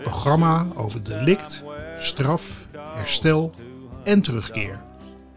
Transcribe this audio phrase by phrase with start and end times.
[0.00, 1.64] het programma over delict,
[1.98, 2.66] straf,
[2.96, 3.52] herstel
[4.04, 4.80] en terugkeer.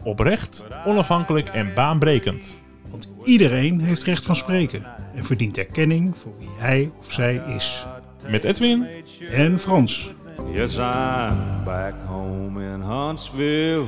[0.02, 2.60] Oprecht, onafhankelijk en baanbrekend.
[2.90, 7.86] Want iedereen heeft recht van spreken en verdient erkenning voor wie hij of zij is.
[8.28, 8.86] Met Edwin
[9.30, 10.12] En Frans.
[10.52, 13.86] Yes, I'm back home in Huntsville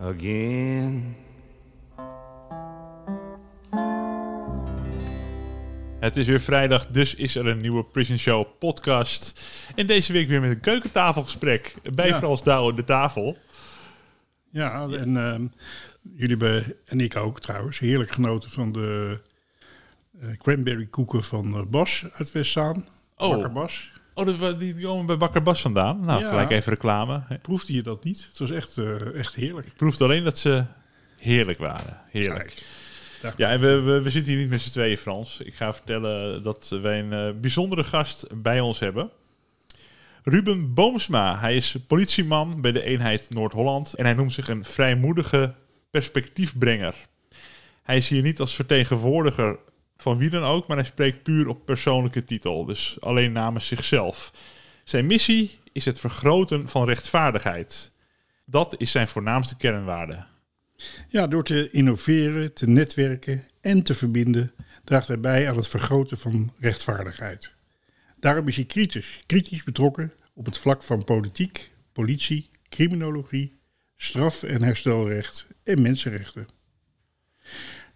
[0.00, 1.16] again.
[6.04, 9.44] Het is weer vrijdag, dus is er een nieuwe Prison Show podcast.
[9.74, 12.18] En deze week weer met een keukentafelgesprek bij Ja.
[12.18, 13.38] Frans Douwen de tafel.
[14.50, 15.46] Ja, en ehm,
[16.16, 19.20] jullie hebben, en ik ook trouwens, heerlijk genoten van de
[20.20, 22.86] eh, cranberry koeken van eh, Bas uit Westzaan.
[23.16, 23.30] Oh.
[23.30, 23.92] Bakker Bas.
[24.14, 26.04] Oh, dat, die komen bij Bakker Bas vandaan.
[26.04, 26.28] Nou, Ja.
[26.28, 27.22] gelijk even reclame.
[27.28, 28.26] Ik Proefde je dat niet?
[28.28, 29.76] Het was echt, eh, echt heerlijk.
[29.76, 30.64] proefde alleen dat ze
[31.16, 32.00] heerlijk waren.
[32.10, 32.46] Heerlijk.
[32.46, 32.62] Kijk,
[33.36, 35.40] Ja, en we, we, we zitten hier niet met z'n tweeën, Frans.
[35.40, 39.10] Ik ga vertellen dat wij een eh, bijzondere gast bij ons hebben.
[40.22, 41.38] Ruben Boomsma.
[41.38, 43.94] Hij is politieman bij de eenheid Noord-Holland.
[43.94, 45.54] En hij noemt zich een vrijmoedige
[45.90, 46.94] perspectiefbrenger.
[47.82, 49.58] Hij is hier niet als vertegenwoordiger
[49.96, 52.64] van wie dan ook, maar hij spreekt puur op persoonlijke titel.
[52.64, 54.32] Dus alleen namens zichzelf.
[54.84, 57.92] Zijn missie is het vergroten van rechtvaardigheid.
[58.44, 60.24] Dat is zijn voornaamste kernwaarde.
[61.08, 64.52] Ja, door te innoveren, te netwerken en te verbinden,
[64.84, 67.52] draagt hij bij aan het vergroten van rechtvaardigheid.
[68.18, 73.58] Daarom is hij kritisch, kritisch betrokken op het vlak van politiek, politie, criminologie,
[73.96, 76.48] straf- en herstelrecht en mensenrechten.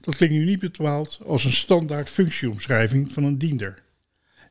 [0.01, 3.83] Dat klinkt nu niet bedwaald als een standaard functieomschrijving van een diender.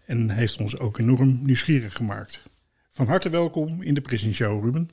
[0.06, 2.44] En heeft ons ook enorm nieuwsgierig gemaakt.
[2.91, 4.90] Van harte welkom in de Prison Show, Ruben.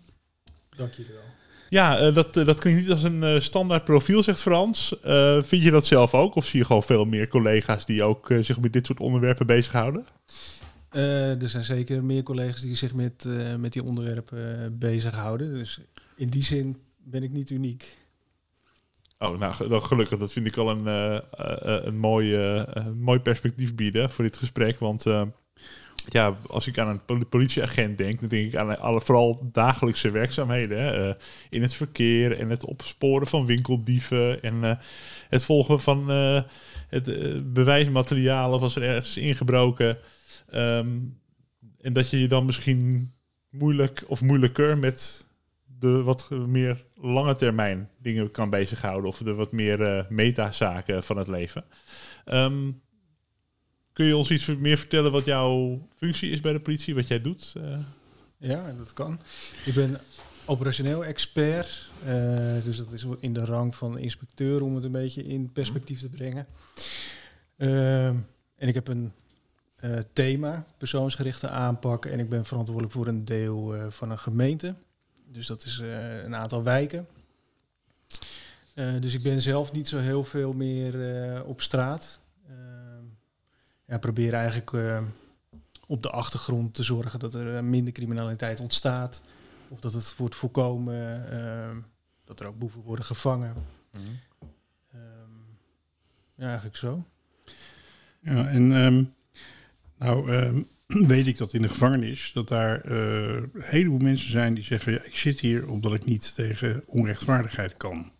[0.76, 1.43] Dank wel.
[1.74, 4.96] Ja, eh, dat, eh, dat klinkt niet als een eh, standaard profiel, zegt Frans.
[5.42, 6.34] Vind je dat zelf ook?
[6.34, 10.06] Of zie je gewoon veel meer collega's die ook zich met dit soort onderwerpen bezighouden?
[10.90, 15.54] Eh, er zijn zeker meer collega's die zich met, met die onderwerpen eh, bezighouden.
[15.54, 15.80] Dus
[16.16, 17.96] in die zin ben ik niet uniek.
[19.18, 20.18] Oh, nou, dan gelukkig.
[20.18, 20.86] Dat vind ik al een,
[21.86, 22.38] een mooi,
[22.96, 24.78] mooi perspectief bieden voor dit gesprek.
[24.78, 25.04] Want
[26.08, 30.10] ja, als ik aan een pol- politieagent denk, dan denk ik aan alle, vooral dagelijkse
[30.10, 30.78] werkzaamheden.
[30.78, 31.08] Hè?
[31.08, 31.14] Eh,
[31.50, 34.76] in het verkeer en het opsporen van winkeldieven en eh,
[35.28, 36.42] het volgen van eh,
[36.88, 39.98] het bewijsmateriaal of als er ergens ingebroken.
[40.50, 40.88] Ehm,
[41.80, 43.12] en dat je je dan misschien
[43.50, 45.26] moeilijk of moeilijker met
[45.78, 49.10] de wat meer lange termijn dingen kan bezighouden.
[49.10, 51.64] Of de wat meer metazaken van het leven.
[52.24, 52.70] Ehm,
[53.94, 56.94] kun je ons iets meer vertellen wat jouw functie is bij de politie?
[56.94, 57.52] Wat jij doet?
[57.56, 57.78] Eh,
[58.38, 59.20] Ja, dat kan.
[59.64, 60.00] Ik ben
[60.46, 61.90] operationeel expert.
[62.04, 66.00] eh, dus dat is in de rang van inspecteur om het een beetje in perspectief
[66.00, 66.46] te brengen.
[67.56, 68.16] Ehm,
[68.56, 69.12] en ik heb een
[69.74, 72.04] eh, thema, persoonsgerichte aanpak.
[72.06, 74.74] En ik ben verantwoordelijk voor een deel eh, van een gemeente.
[75.32, 77.06] Dus dat is eh, een aantal wijken.
[78.74, 82.20] Eh, dus ik ben zelf niet zo heel veel meer eh, op straat.
[83.86, 85.02] Ja, probeer eigenlijk eh,
[85.86, 89.22] op de achtergrond te zorgen dat er eh, minder criminaliteit ontstaat.
[89.68, 91.76] Of dat het wordt voorkomen ehm,
[92.24, 93.54] dat er ook boeven worden gevangen.
[94.92, 95.00] Ehm,
[96.34, 97.04] ja, eigenlijk zo.
[98.20, 99.04] Ja, en ehm,
[99.98, 100.62] nou ehm,
[101.14, 104.92] weet ik dat in de gevangenis dat daar eh, een heleboel mensen zijn die zeggen:
[104.92, 108.12] ja, ik zit hier omdat ik niet tegen onrechtvaardigheid kan.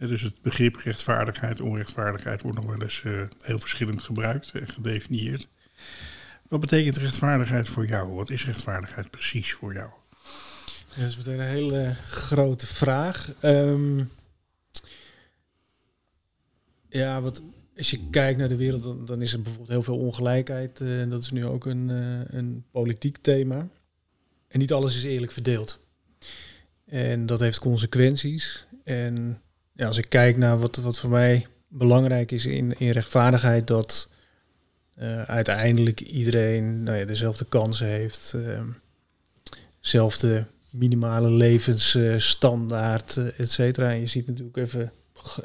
[0.00, 4.68] Eh, dus het begrip rechtvaardigheid, onrechtvaardigheid wordt nog wel eens eh, heel verschillend gebruikt en
[4.68, 5.48] gedefinieerd.
[6.48, 8.12] Wat betekent rechtvaardigheid voor jou?
[8.12, 9.90] Wat is rechtvaardigheid precies voor jou?
[10.96, 13.32] Dat is meteen een hele grote vraag.
[13.40, 14.04] Ehm,
[16.88, 17.42] ja, wat,
[17.76, 20.80] als je kijkt naar de wereld, dan, is er bijvoorbeeld heel veel ongelijkheid.
[20.80, 23.68] eh, en dat is nu ook een, eh, een politiek thema.
[24.48, 25.88] En niet alles is eerlijk verdeeld.
[26.86, 28.66] En dat heeft consequenties.
[28.84, 29.42] En
[29.80, 34.08] ja, als ik kijk naar wat, wat voor mij belangrijk is in, in rechtvaardigheid, dat
[34.94, 38.32] eh, uiteindelijk iedereen nou ja, dezelfde kansen heeft.
[38.34, 38.66] ehm,
[39.80, 43.90] zelfde minimale levensstandaard, eh, et cetera.
[43.90, 44.92] En je ziet natuurlijk even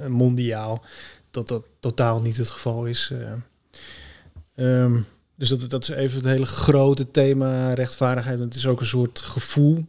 [0.08, 0.84] mondiaal
[1.32, 3.12] dat dat totaal niet het geval is.
[3.14, 3.32] eh.
[4.56, 5.00] Ehm,
[5.36, 8.38] Dus dat, dat is even het hele grote thema rechtvaardigheid.
[8.40, 9.86] Want het is ook een soort gevoel.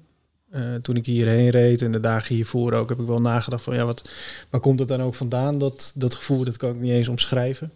[0.57, 3.75] Eh, toen ik hierheen reed en de dagen hiervoor ook, heb ik wel nagedacht van
[3.75, 4.09] ja, wat,
[4.51, 5.59] waar komt het dan ook vandaan?
[5.59, 7.73] Dat, dat gevoel, dat kan ik niet eens omschrijven.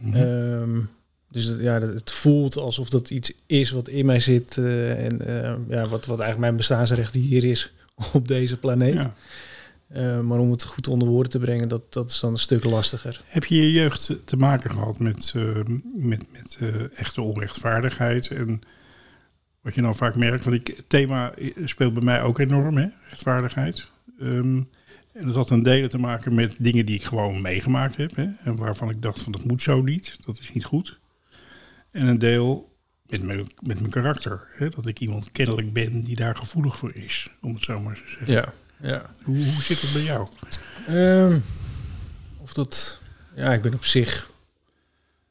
[0.00, 0.16] Mhm.
[0.16, 0.80] Ehm,
[1.28, 4.58] dus ja, het voelt alsof dat iets is wat in mij zit.
[4.58, 7.72] eh, en eh, ja, wat, wat eigenlijk mijn bestaansrecht hier is
[8.12, 8.94] op deze planeet.
[8.94, 9.14] ja.
[9.88, 12.64] Eh, maar om het goed onder woorden te brengen, dat, dat is dan een stuk
[12.64, 13.22] lastiger.
[13.24, 15.42] Heb je je jeugd te maken gehad met, eh,
[15.94, 16.58] met, met
[16.94, 18.26] echte onrechtvaardigheid?
[18.26, 18.60] En
[19.64, 21.32] wat je nou vaak merkt, want ik, het thema
[21.64, 22.86] speelt bij mij ook enorm, hè?
[23.08, 23.88] rechtvaardigheid.
[24.20, 24.62] Ehm,
[25.12, 28.16] en dat had een delen te maken met dingen die ik gewoon meegemaakt heb.
[28.16, 28.28] Hè?
[28.42, 30.98] En waarvan ik dacht van dat moet zo niet, dat is niet goed.
[31.90, 32.76] En een deel
[33.06, 34.46] met mijn, met mijn karakter.
[34.50, 34.68] Hè?
[34.68, 38.02] Dat ik iemand kennelijk ben die daar gevoelig voor is, om het zo maar te
[38.06, 38.32] zeggen.
[38.32, 39.10] Ja, ja.
[39.22, 40.28] Hoe, hoe zit het bij jou?
[40.86, 41.38] Ehm,
[42.42, 43.00] of dat,
[43.34, 44.30] ja, ik ben op zich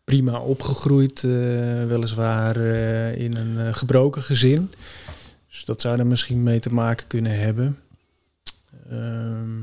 [0.04, 1.32] prima opgegroeid, eh,
[1.86, 4.72] weliswaar eh, in een eh, gebroken gezin.
[5.50, 7.80] Dus dat zou er misschien mee te maken kunnen hebben.
[8.90, 9.62] Ehm,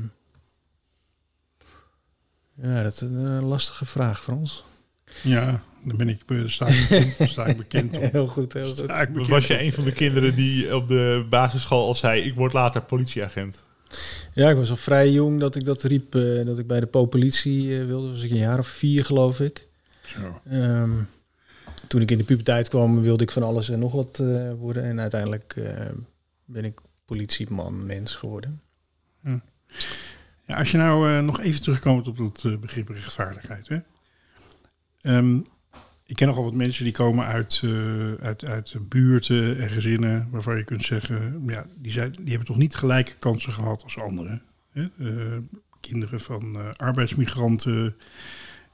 [2.53, 4.63] ja, dat is een lastige vraag, Frans.
[5.23, 8.11] Ja, dan ben ik, sta ik, sta ik bekend op.
[8.11, 8.87] Heel goed, heel goed.
[8.87, 12.21] Bekend Was je een van de kinderen die op de basisschool al zei...
[12.21, 13.65] ik word later politieagent?
[14.33, 16.11] Ja, ik was al vrij jong dat ik dat riep,
[16.45, 18.11] dat ik bij de politie eh, wilde.
[18.11, 19.67] was ik een jaar of vier, geloof ik.
[20.49, 20.91] Ehm,
[21.87, 24.83] toen ik in de puberteit kwam, wilde ik van alles en nog wat eh, worden.
[24.83, 25.85] En uiteindelijk eh,
[26.45, 28.61] ben ik politieman, mens geworden.
[30.45, 33.67] Ja, als je nou eh, nog even terugkomt op dat eh, begrip rechtvaardigheid.
[33.67, 33.79] Hè?
[35.01, 35.37] Ehm,
[36.05, 37.61] ik ken nogal wat mensen die komen uit,
[38.21, 42.57] uit, uit buurten en gezinnen waarvan je kunt zeggen, ja, die, zijn, die hebben toch
[42.57, 44.41] niet gelijke kansen gehad als anderen.
[44.71, 44.87] Hè?
[45.79, 47.95] Kinderen van arbeidsmigranten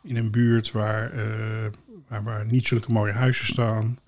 [0.08, 1.66] in een buurt waar, eh,
[2.08, 4.00] waar, waar niet zulke mooie huizen staan.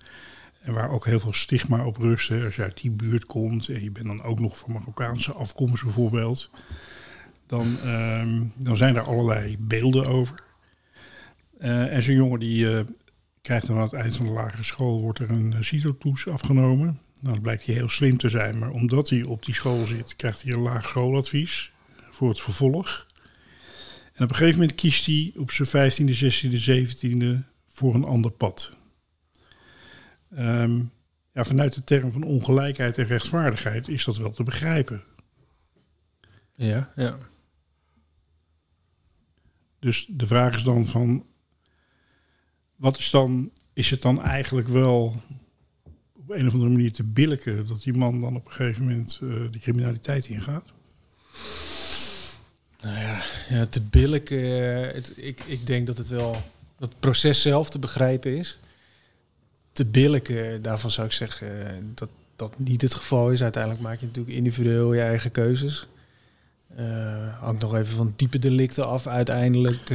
[0.60, 2.30] En waar ook heel veel stigma op rust.
[2.30, 5.84] Als je uit die buurt komt en je bent dan ook nog van Marokkaanse afkomst
[5.84, 6.50] bijvoorbeeld
[7.50, 10.42] dan, ehm, dan zijn er allerlei beelden over.
[11.58, 12.84] Eh, en zo'n jongen die eh,
[13.42, 17.00] krijgt dan aan het eind van de lagere school wordt er een CITO-toets afgenomen.
[17.20, 20.16] Nou, dan blijkt hij heel slim te zijn, maar omdat hij op die school zit,
[20.16, 21.72] krijgt hij een laag schooladvies
[22.10, 23.06] voor het vervolg.
[24.20, 28.30] En op een gegeven moment kiest hij op zijn 15e, 16e, 17e voor een ander
[28.30, 28.76] pad.
[30.30, 30.82] Ehm,
[31.32, 35.02] ja, vanuit de term van ongelijkheid en rechtvaardigheid is dat wel te begrijpen.
[36.54, 37.18] Ja, ja.
[39.78, 41.26] Dus de vraag is dan van,
[42.76, 45.22] wat is dan, is het dan eigenlijk wel
[46.12, 49.18] op een of andere manier te billijken dat die man dan op een gegeven moment
[49.22, 50.72] eh, de criminaliteit ingaat?
[52.82, 54.30] Nou ja, ja te billijk.
[54.30, 56.32] eh, het, ik, ik denk dat het wel
[56.78, 58.58] dat het proces zelf te begrijpen is.
[59.72, 63.42] Te billijk, eh, daarvan zou ik zeggen eh, dat dat niet het geval is.
[63.42, 65.86] Uiteindelijk maak je natuurlijk individueel je eigen keuzes.
[67.40, 69.06] Hangt nog even van type delicten af.
[69.06, 69.86] Uiteindelijk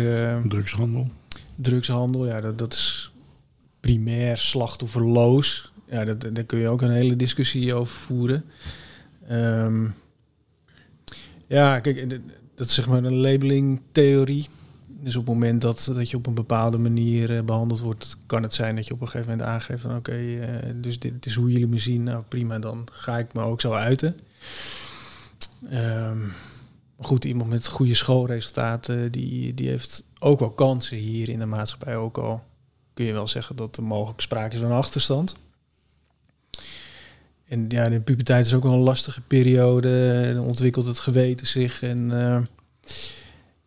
[0.48, 1.10] Drugshandel.
[1.56, 3.12] drugshandel, ja, dat, dat is
[3.80, 5.72] primair slachtofferloos.
[5.90, 8.46] Ja, dat, daar kun je ook een hele discussie over voeren.
[9.28, 9.88] Ehm,
[11.48, 12.20] ja, kijk,
[12.56, 14.48] dat- is zeg maar een labelingtheorie.
[14.88, 18.44] Dus op het moment dat, dat je op een bepaalde manier eh, behandeld wordt, kan
[18.44, 21.36] het zijn dat je op een gegeven moment aangeeft van oké, eh, dus dit is
[21.36, 22.04] hoe jullie me zien.
[22.04, 24.16] Nou prima, dan ga ik me ook zo uiten.
[26.96, 31.46] Maar goed, iemand met goede schoolresultaten, die, die heeft ook wel kansen hier in de
[31.46, 31.96] maatschappij.
[31.96, 32.44] Ook al
[32.94, 35.36] kun je wel zeggen dat er mogelijk sprake is van achterstand.
[37.48, 40.32] En ja, de puberteit is ook wel een lastige periode.
[40.34, 42.42] Dan ontwikkelt het geweten zich en, eh,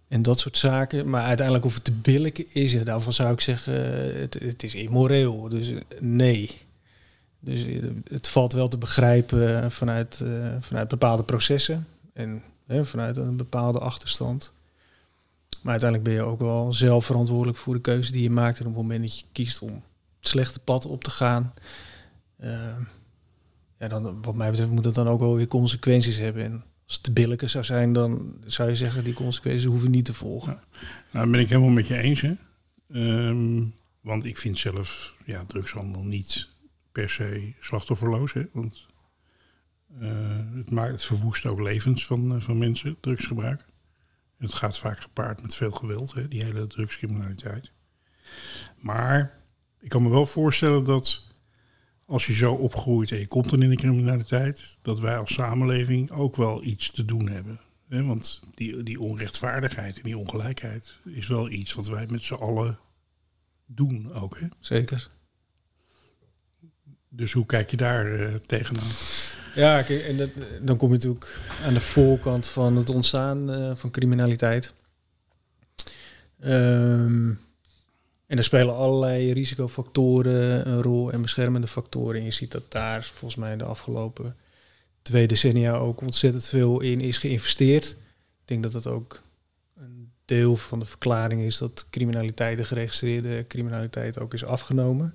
[0.09, 1.11] en dat soort zaken.
[1.11, 4.75] Maar uiteindelijk of het te billijken is, daarvan zou ik zeggen, eh, het, het is
[4.75, 5.49] immoreel.
[5.49, 6.67] Dus eh, nee.
[7.41, 7.65] Dus
[8.11, 10.23] het valt wel te begrijpen vanuit,
[10.61, 11.87] vanuit bepaalde processen.
[12.13, 14.53] En hè, vanuit een bepaalde achterstand.
[15.63, 18.61] Maar uiteindelijk ben je ook wel zelf verantwoordelijk voor de keuze die je maakt.
[18.61, 19.83] En op het moment dat je kiest om
[20.19, 21.53] het slechte pad op te gaan,
[23.79, 26.45] ja, dan, wat mij betreft moet dat dan ook wel weer consequenties hebben.
[26.45, 26.53] En
[26.85, 30.15] als het te billijke zou zijn, dan zou je zeggen die consequenties hoeven niet te
[30.15, 30.61] volgen.
[31.11, 32.21] Nou, dat ben ik helemaal met je eens.
[32.21, 32.35] Hè?
[32.93, 33.65] Ehm,
[34.01, 36.49] want ik vind zelf ja, drugshandel niet
[36.93, 38.33] per se slachtofferloos.
[38.33, 38.45] Hè?
[38.53, 38.87] Want
[40.01, 40.09] eh,
[40.55, 43.65] het, maakt, het verwoest ook levens van, eh, van mensen, drugsgebruik.
[44.39, 46.29] Het gaat vaak gepaard met veel geweld, hè?
[46.29, 47.71] die hele drugscriminaliteit.
[48.79, 49.39] Maar
[49.81, 51.28] ik kan me wel voorstellen dat
[52.09, 56.11] als je zo opgroeit en je komt dan in de criminaliteit, dat wij als samenleving
[56.11, 57.61] ook wel iets te doen hebben.
[57.89, 62.79] Want die, die onrechtvaardigheid en die ongelijkheid is wel iets wat wij met z'n allen
[63.67, 64.39] doen ook.
[64.39, 64.47] Hè?
[64.61, 65.11] Zeker.
[67.09, 68.89] Dus hoe kijk je daar eh, tegenaan?
[69.55, 70.31] Ja, kijk, en dat,
[70.63, 74.75] dan kom je natuurlijk aan de voorkant van het ontstaan eh, van criminaliteit.
[76.41, 77.33] Ehm,
[78.29, 82.19] en er spelen allerlei risicofactoren een rol en beschermende factoren.
[82.19, 84.37] En je ziet dat daar volgens mij de afgelopen
[85.03, 87.87] twee decennia ook ontzettend veel in is geïnvesteerd.
[88.41, 89.23] Ik denk dat dat ook
[89.77, 95.15] een deel van de verklaring is dat criminaliteit, de geregistreerde criminaliteit, ook is afgenomen.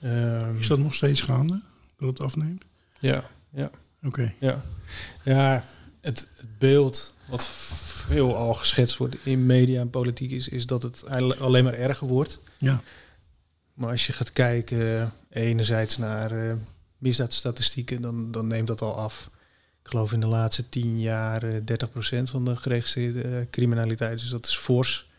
[0.00, 1.60] Ehm, Is dat nog steeds gaande?
[1.98, 2.64] Dat het afneemt?
[2.98, 3.70] Ja, ja.
[4.02, 4.34] Oké.
[4.38, 4.62] Ja,
[5.22, 5.64] ja
[6.00, 7.44] het, het beeld wat
[8.06, 11.04] veel al geschetst wordt in media en politiek is, is dat het
[11.38, 12.40] alleen maar erger wordt.
[12.58, 12.82] Ja.
[13.74, 14.78] Maar als je gaat kijken,
[15.30, 16.54] eh, enerzijds naar eh,
[16.98, 19.30] misdaadstatistieken, dan, dan neemt dat al af.
[19.82, 21.60] Ik geloof in de laatste tien jaar eh,
[22.20, 24.18] 30% van de geregistreerde eh, criminaliteit.
[24.18, 25.10] Dus dat is fors.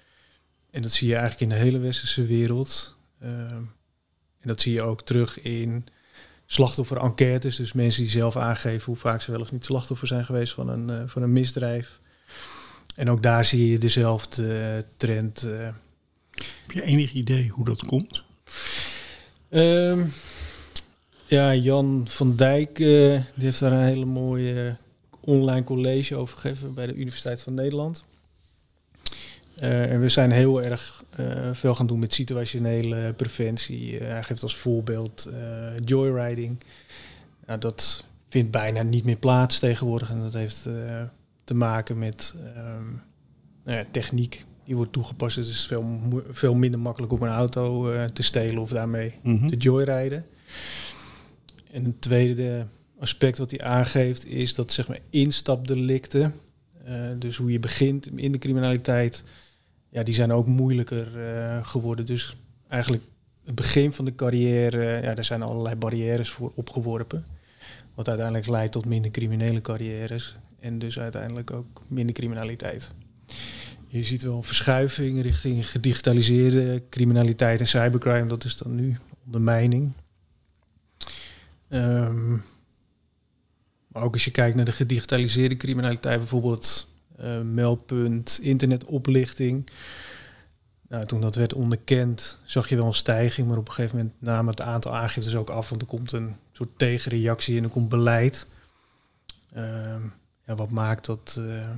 [0.71, 2.95] En dat zie je eigenlijk in de hele westerse wereld.
[3.19, 5.87] En dat zie je ook terug in
[6.45, 7.55] slachtoffer-enquêtes.
[7.55, 10.69] Dus mensen die zelf aangeven hoe vaak ze wel of niet slachtoffer zijn geweest van
[10.69, 11.99] een, eh, van een misdrijf.
[12.97, 15.43] En ook daar zie je dezelfde eh, trend.
[15.43, 15.69] eh.
[16.31, 18.23] Heb je enig idee hoe dat komt?
[19.49, 20.05] Ehm,
[21.25, 22.87] ja, Jan van Dijk eh,
[23.35, 24.75] die heeft daar een hele mooie
[25.19, 28.03] online college over gegeven bij de Universiteit van Nederland.
[29.55, 31.03] En we zijn heel erg
[31.53, 33.97] veel gaan doen met situationele preventie.
[33.97, 35.29] Hij geeft als voorbeeld
[35.85, 36.63] joyriding.
[37.45, 40.09] Nou, dat vindt bijna niet meer plaats tegenwoordig.
[40.09, 40.65] En dat heeft
[41.47, 42.85] te maken met ehm,
[43.63, 45.35] nou ja, techniek die wordt toegepast.
[45.35, 45.99] Het is veel,
[46.29, 49.47] veel minder makkelijk om een auto eh, te stelen of daarmee Mhm.
[49.47, 50.25] te joyrijden.
[51.71, 52.65] En een tweede
[52.99, 56.33] aspect wat hij aangeeft is dat zeg maar instapdelicten,
[56.85, 59.23] eh, dus hoe je begint in de criminaliteit,
[59.89, 62.05] ja, die zijn ook moeilijker eh, geworden.
[62.05, 62.37] Dus
[62.67, 63.03] eigenlijk
[63.45, 67.25] het begin van de carrière, ja, daar zijn allerlei barrières voor opgeworpen.
[67.95, 72.91] Wat uiteindelijk leidt tot minder criminele carrières en dus uiteindelijk ook minder criminaliteit.
[73.87, 78.27] Je ziet wel een verschuiving richting gedigitaliseerde criminaliteit en cybercrime.
[78.27, 79.91] Dat is dan nu ondermijning.
[81.69, 82.31] Ehm,
[83.87, 86.95] maar ook als je kijkt naar de gedigitaliseerde criminaliteit, bijvoorbeeld
[87.43, 89.69] meldpunt, internetoplichting.
[90.87, 94.15] Nou, toen dat werd onderkend, zag je wel een stijging, maar op een gegeven moment
[94.21, 97.89] namen het aantal aangiftes ook af, want er komt een soort tegenreactie en er komt
[97.89, 98.47] beleid.
[99.53, 100.01] Ehm,
[100.47, 101.69] ja, wat maakt dat, eh,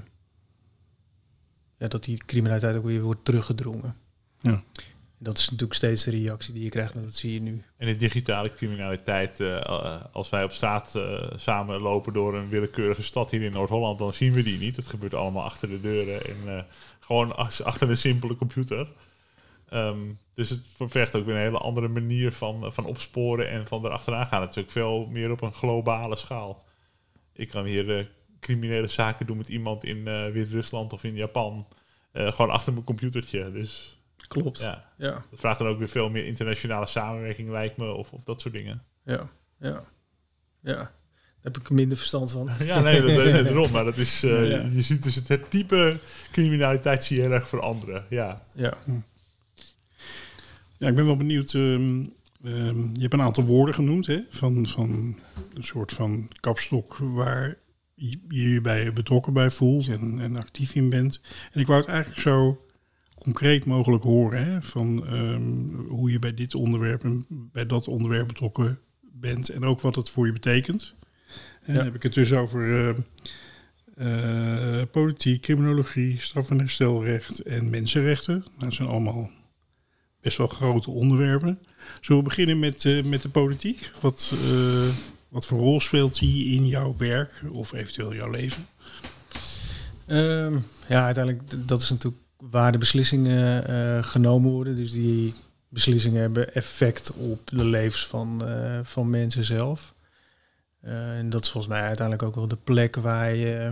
[1.77, 3.95] ja, dat die criminaliteit ook weer wordt teruggedrongen.
[4.41, 4.63] Ja.
[5.21, 7.63] Dat is natuurlijk steeds de reactie die je krijgt, maar dat zie je nu.
[7.77, 13.03] En de digitale criminaliteit, eh, als wij op straat eh, samen lopen door een willekeurige
[13.03, 14.75] stad hier in Noord-Holland, dan zien we die niet.
[14.75, 16.63] Het gebeurt allemaal achter de deuren en eh,
[16.99, 18.87] gewoon ach- achter een simpele computer.
[19.69, 19.99] Ehm,
[20.33, 24.27] dus het vergt ook weer een hele andere manier van, van opsporen en van erachteraan
[24.27, 24.41] gaan.
[24.41, 26.63] Het is ook veel meer op een globale schaal.
[27.33, 28.05] Ik kan hier eh,
[28.39, 31.67] criminele zaken doen met iemand in eh, Wit-Rusland of in Japan.
[32.11, 33.51] eh, gewoon achter mijn computertje.
[33.51, 34.59] Dus Klopt.
[34.61, 35.11] ja, ja.
[35.29, 38.53] dat vraagt dan ook weer veel meer internationale samenwerking, lijkt me, of, of dat soort
[38.53, 38.83] dingen.
[39.05, 39.29] Ja,
[39.59, 39.83] ja,
[40.61, 40.73] ja.
[41.41, 42.49] Daar heb ik minder verstand van.
[42.65, 43.71] Ja, nee, dat, dat, daarom.
[43.71, 44.69] Maar dat is, eh, Ja.
[44.71, 45.99] je ziet dus het, het type
[46.31, 48.05] criminaliteit zie je heel erg veranderen.
[48.09, 48.45] Ja.
[48.53, 48.73] Ja,
[50.77, 51.53] Ja, ik ben wel benieuwd.
[51.53, 52.03] ehm,
[52.43, 54.19] ehm, je hebt een aantal woorden genoemd, hè?
[54.29, 54.89] Van, van
[55.53, 57.57] een soort van kapstok waar
[57.99, 61.21] je je je bij betrokken bij voelt en, en actief in bent.
[61.51, 62.65] En ik wou het eigenlijk zo
[63.15, 64.61] concreet mogelijk horen, hè?
[64.61, 69.81] Van ehm, hoe je bij dit onderwerp en bij dat onderwerp betrokken bent en ook
[69.81, 70.95] wat het voor je betekent.
[71.61, 73.01] En dan heb ik het dus over ehm,
[73.95, 78.45] eh, politiek, criminologie, straf- en herstelrecht en mensenrechten.
[78.59, 79.31] Dat zijn allemaal
[80.21, 81.59] best wel grote onderwerpen.
[82.01, 83.91] Zullen we beginnen met, eh, met de politiek?
[84.01, 84.87] Wat, eh,
[85.29, 88.67] wat voor rol speelt die in jouw werk of eventueel jouw leven?
[90.05, 90.57] Ehm,
[90.87, 94.75] ja uiteindelijk, dat is natuurlijk waar de beslissingen eh, genomen worden.
[94.75, 95.33] Dus die
[95.67, 99.93] beslissingen hebben effect op de levens van, eh, van mensen zelf.
[100.79, 103.71] Eh, en dat is volgens mij uiteindelijk ook wel de plek waar je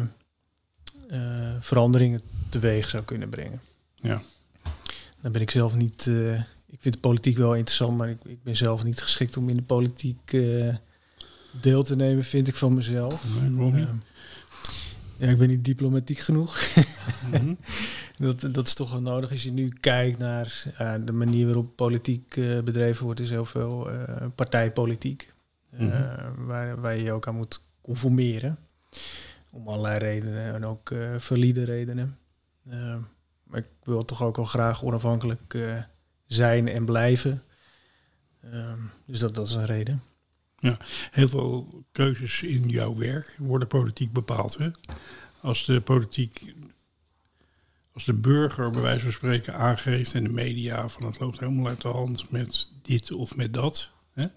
[1.59, 3.61] veranderingen teweeg zou kunnen brengen.
[3.95, 4.21] Ja.
[5.21, 6.05] Dan ben ik zelf niet.
[6.67, 9.55] ik vind de politiek wel interessant, maar ik, ik ben zelf niet geschikt om in
[9.55, 10.31] de politiek
[11.61, 13.23] deel te nemen, vind ik van mezelf.
[13.41, 13.85] Nee?
[13.85, 13.95] Ehm,
[15.17, 16.59] ja, ik ben niet diplomatiek genoeg.
[17.31, 17.53] Mhm.
[18.17, 21.75] dat, dat is toch wel nodig als je nu kijkt naar eh, de manier waarop
[21.75, 25.33] politiek eh, bedreven wordt, is heel veel eh, partijpolitiek.
[25.69, 26.45] Mhm.
[26.45, 28.57] waar, waar je je ook aan moet conformeren.
[29.49, 32.17] Om allerlei redenen en ook valide redenen.
[32.69, 32.99] Ehm,
[33.43, 35.57] maar ik wil toch ook wel graag onafhankelijk
[36.25, 37.43] zijn en blijven.
[38.43, 40.01] Ehm, dus dat, dat is een reden.
[41.11, 44.57] Heel veel keuzes in jouw werk worden politiek bepaald.
[44.57, 44.69] Hè?
[45.41, 46.53] Als de politiek,
[47.93, 51.67] als de burger bij wijze van spreken aangeeft en de media van het loopt helemaal
[51.67, 54.27] uit de hand met dit of met dat, hè?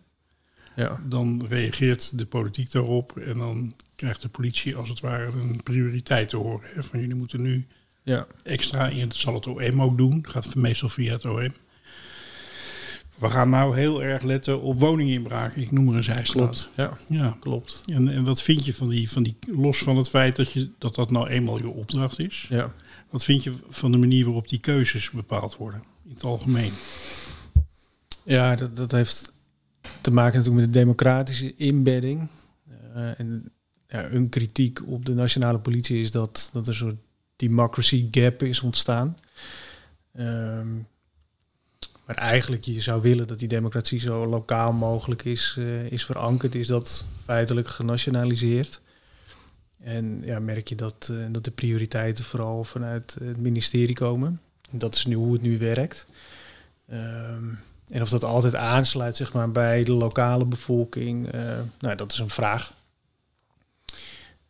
[0.76, 5.62] Ja, dan reageert de politiek daarop en dan krijgt de politie als het ware een
[5.62, 6.70] prioriteit te horen.
[6.74, 6.82] Hè?
[6.82, 7.66] Van jullie moeten nu
[8.02, 11.52] ja, extra in, dat zal het OM ook doen, gaat meestal via het OM.
[13.20, 15.62] We gaan nou heel erg letten op woninginbraken.
[15.62, 16.44] Ik noem er een zijstraat.
[16.46, 16.70] klopt.
[16.76, 17.82] Ja, Ja, klopt.
[17.86, 20.70] en, en wat vind je van die, van die, los van het feit dat, je,
[20.78, 22.72] dat dat nou eenmaal je opdracht is, Ja.
[23.10, 26.70] wat vind je van de manier waarop die keuzes bepaald worden in het algemeen?
[28.24, 29.32] Ja, dat, dat heeft
[30.00, 32.28] te maken natuurlijk met de democratische inbedding.
[32.94, 33.52] Eh, en
[33.88, 36.96] ja, een kritiek op de nationale politie is dat, dat er een soort
[37.36, 39.16] democracy gap is ontstaan.
[40.12, 40.68] Ehm,
[42.10, 46.54] maar eigenlijk je zou willen dat die democratie zo lokaal mogelijk is, eh, is verankerd,
[46.54, 48.80] is dat feitelijk genationaliseerd.
[49.80, 54.40] En ja, merk je dat, eh, dat de prioriteiten vooral vanuit het ministerie komen.
[54.70, 56.06] Dat is nu hoe het nu werkt.
[56.88, 57.44] Ehm,
[57.88, 62.18] en of dat altijd aansluit zeg maar, bij de lokale bevolking, eh, nou, dat is
[62.18, 62.74] een vraag.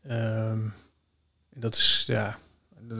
[0.03, 0.59] Ehm,
[1.55, 2.39] dat is, ja,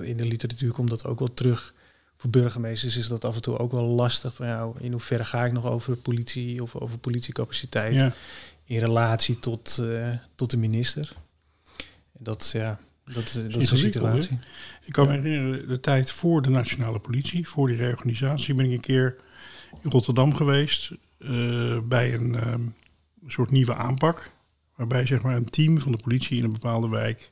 [0.01, 1.75] in de literatuur komt dat ook wel terug.
[2.21, 4.35] Voor burgemeesters is dat af en toe ook wel lastig.
[4.35, 8.13] Van, ja, in hoeverre ga ik nog over politie of over politiecapaciteit Ja,
[8.65, 11.13] in relatie tot, eh, tot de minister?
[12.19, 14.39] Dat, ja, dat, dat is een situatie.
[14.85, 18.73] ik kan me herinneren, de tijd voor de nationale politie, voor die reorganisatie, ben ik
[18.73, 19.17] een keer
[19.83, 22.63] in Rotterdam geweest eh, bij een ehm,
[23.27, 24.31] soort nieuwe aanpak.
[24.77, 27.31] Waarbij zeg maar, een team van de politie in een bepaalde wijk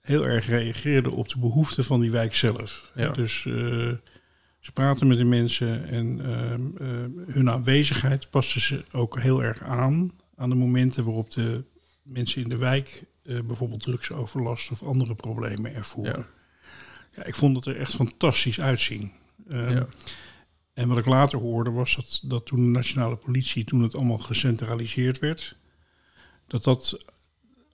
[0.00, 2.90] heel erg reageerde op de behoeften van die wijk zelf.
[2.94, 3.10] Ja.
[3.10, 3.52] Dus eh,
[4.60, 9.62] ze praten met de mensen en ehm, eh, hun aanwezigheid pasten ze ook heel erg
[9.62, 11.64] aan aan de momenten waarop de
[12.02, 16.18] mensen in de wijk eh, bijvoorbeeld drugsoverlast of andere problemen ervoeren.
[16.18, 16.26] Ja.
[17.16, 17.24] Ja.
[17.24, 19.12] ik vond het er echt fantastisch uitzien.
[19.48, 19.86] Ehm, Ja.
[20.74, 24.18] En wat ik later hoorde was dat, dat toen de nationale politie, toen het allemaal
[24.18, 25.56] gecentraliseerd werd,
[26.46, 27.04] dat dat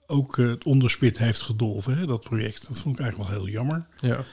[0.07, 2.67] ook eh, het onderspit heeft gedolven, hè, dat project.
[2.67, 3.87] Dat vond ik eigenlijk wel heel jammer.
[3.99, 4.23] Ja.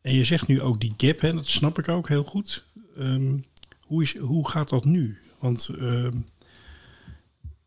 [0.00, 2.64] En je zegt nu ook die gap, hè, dat snap ik ook heel goed.
[2.96, 3.38] Ehm,
[3.80, 5.18] hoe, is, hoe gaat dat nu?
[5.38, 6.16] Want ehm,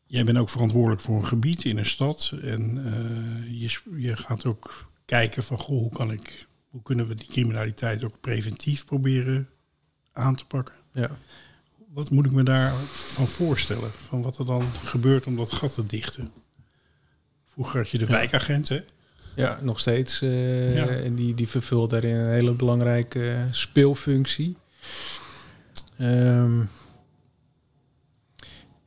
[0.06, 2.34] jij bent ook verantwoordelijk voor een gebied in een stad.
[2.42, 7.16] En eh, je, je gaat ook kijken van, goh, hoe, kan ik, hoe kunnen we
[7.16, 9.50] die criminaliteit ook preventief proberen
[10.12, 10.76] aan te pakken?
[10.94, 11.18] Ja.
[11.94, 13.92] Wat moet ik me daarvan voorstellen?
[13.92, 16.32] Van wat er dan gebeurt om dat gat te dichten?
[17.54, 18.80] Vroeger had je de wijkagent, hè?
[19.36, 20.22] Ja, nog steeds.
[20.22, 20.88] eh, Ja.
[20.88, 24.56] En die, die vervult daarin een hele belangrijke speelfunctie.
[25.98, 26.62] Ehm,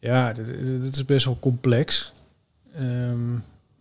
[0.01, 2.13] ja, dat is best wel complex.
[2.75, 3.35] Ehm,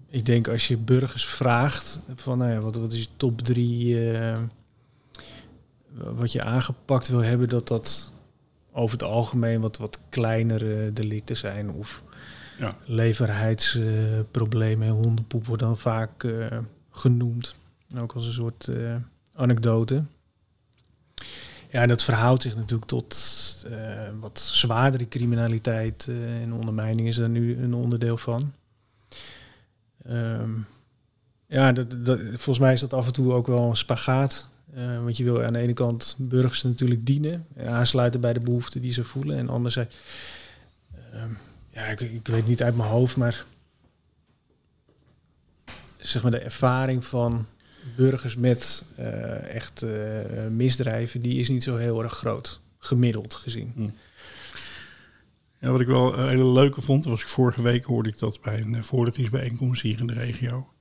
[0.09, 4.11] ik denk als je burgers vraagt van nou ja, wat, wat is je top drie
[4.11, 4.39] eh,
[5.93, 8.13] wat je aangepakt wil hebben, dat dat
[8.71, 12.03] over het algemeen wat, wat kleinere delicten zijn of
[12.59, 12.77] Ja.
[12.85, 14.89] leverheidsproblemen.
[14.89, 16.57] hondenpoep wordt dan vaak eh,
[16.91, 17.55] genoemd.
[17.97, 18.95] Ook als een soort eh,
[19.33, 20.03] anekdote.
[21.75, 23.15] Ja, en dat verhoudt zich natuurlijk tot
[23.69, 26.07] eh, wat zwaardere criminaliteit.
[26.09, 28.53] eh, en ondermijning is daar nu een onderdeel van.
[30.05, 30.49] Ehm,
[31.47, 34.49] ja, dat, dat, volgens mij is dat af en toe ook wel een spagaat.
[34.73, 37.45] Eh, want je wil aan de ene kant burgers natuurlijk dienen.
[37.55, 39.37] En aansluiten bij de behoeften die ze voelen.
[39.37, 39.95] En anderzijds...
[41.75, 43.45] ja, ik, ik weet niet uit mijn hoofd, maar...
[45.97, 47.45] Zeg maar de ervaring van
[47.95, 51.21] burgers met eh, echt eh, misdrijven...
[51.21, 52.61] die is niet zo heel erg groot.
[52.77, 53.93] Gemiddeld gezien.
[55.59, 58.41] Ja, wat ik wel een hele leuke vond, was ik vorige week hoorde ik dat
[58.41, 60.73] bij een eh, voorlichtingsbijeenkomst hier in de regio.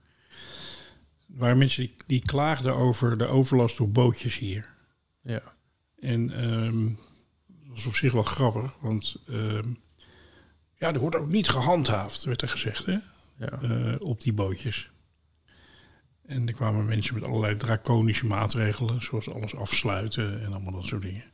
[1.26, 4.68] Waren mensen die, die klaagden over de overlast door bootjes hier.
[5.22, 5.42] Ja.
[5.98, 6.86] En ehm,
[7.46, 9.68] dat was op zich wel grappig, want ehm,
[10.84, 12.98] ja, er wordt ook niet gehandhaafd, werd er gezegd, hè,
[13.38, 13.60] Ja.
[13.62, 14.90] eh, op die bootjes.
[16.26, 21.02] En er kwamen mensen met allerlei draconische maatregelen, zoals alles afsluiten en allemaal dat soort
[21.02, 21.24] dingen.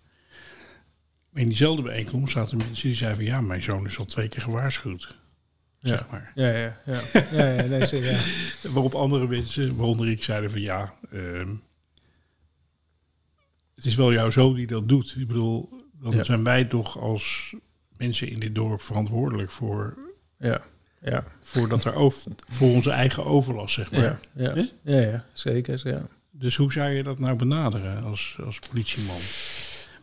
[1.31, 4.29] Maar in diezelfde bijeenkomst zaten mensen die zeiden van ja, mijn zoon is al twee
[4.29, 5.19] keer gewaarschuwd.
[5.81, 6.33] Zeg maar.
[6.35, 7.01] Ja, ja, ja.
[7.13, 8.19] ja, ja, nee, ja.
[8.73, 11.55] Waarop andere mensen, waaronder ik, zeiden van ja, ehm,
[13.75, 15.15] het is wel jouw zoon die dat doet.
[15.19, 16.23] Ik bedoel, dan Ja.
[16.25, 17.55] zijn wij toch als
[18.01, 19.95] mensen in dit dorp verantwoordelijk voor,
[20.39, 20.63] ja.
[21.03, 24.01] Ja, voor, dat er over, voor onze eigen overlast, zeg maar.
[24.01, 25.81] ja, ja, ja, ja, zeker.
[25.85, 26.07] Ja.
[26.31, 29.21] Dus hoe zou je dat nou benaderen als, als politieman?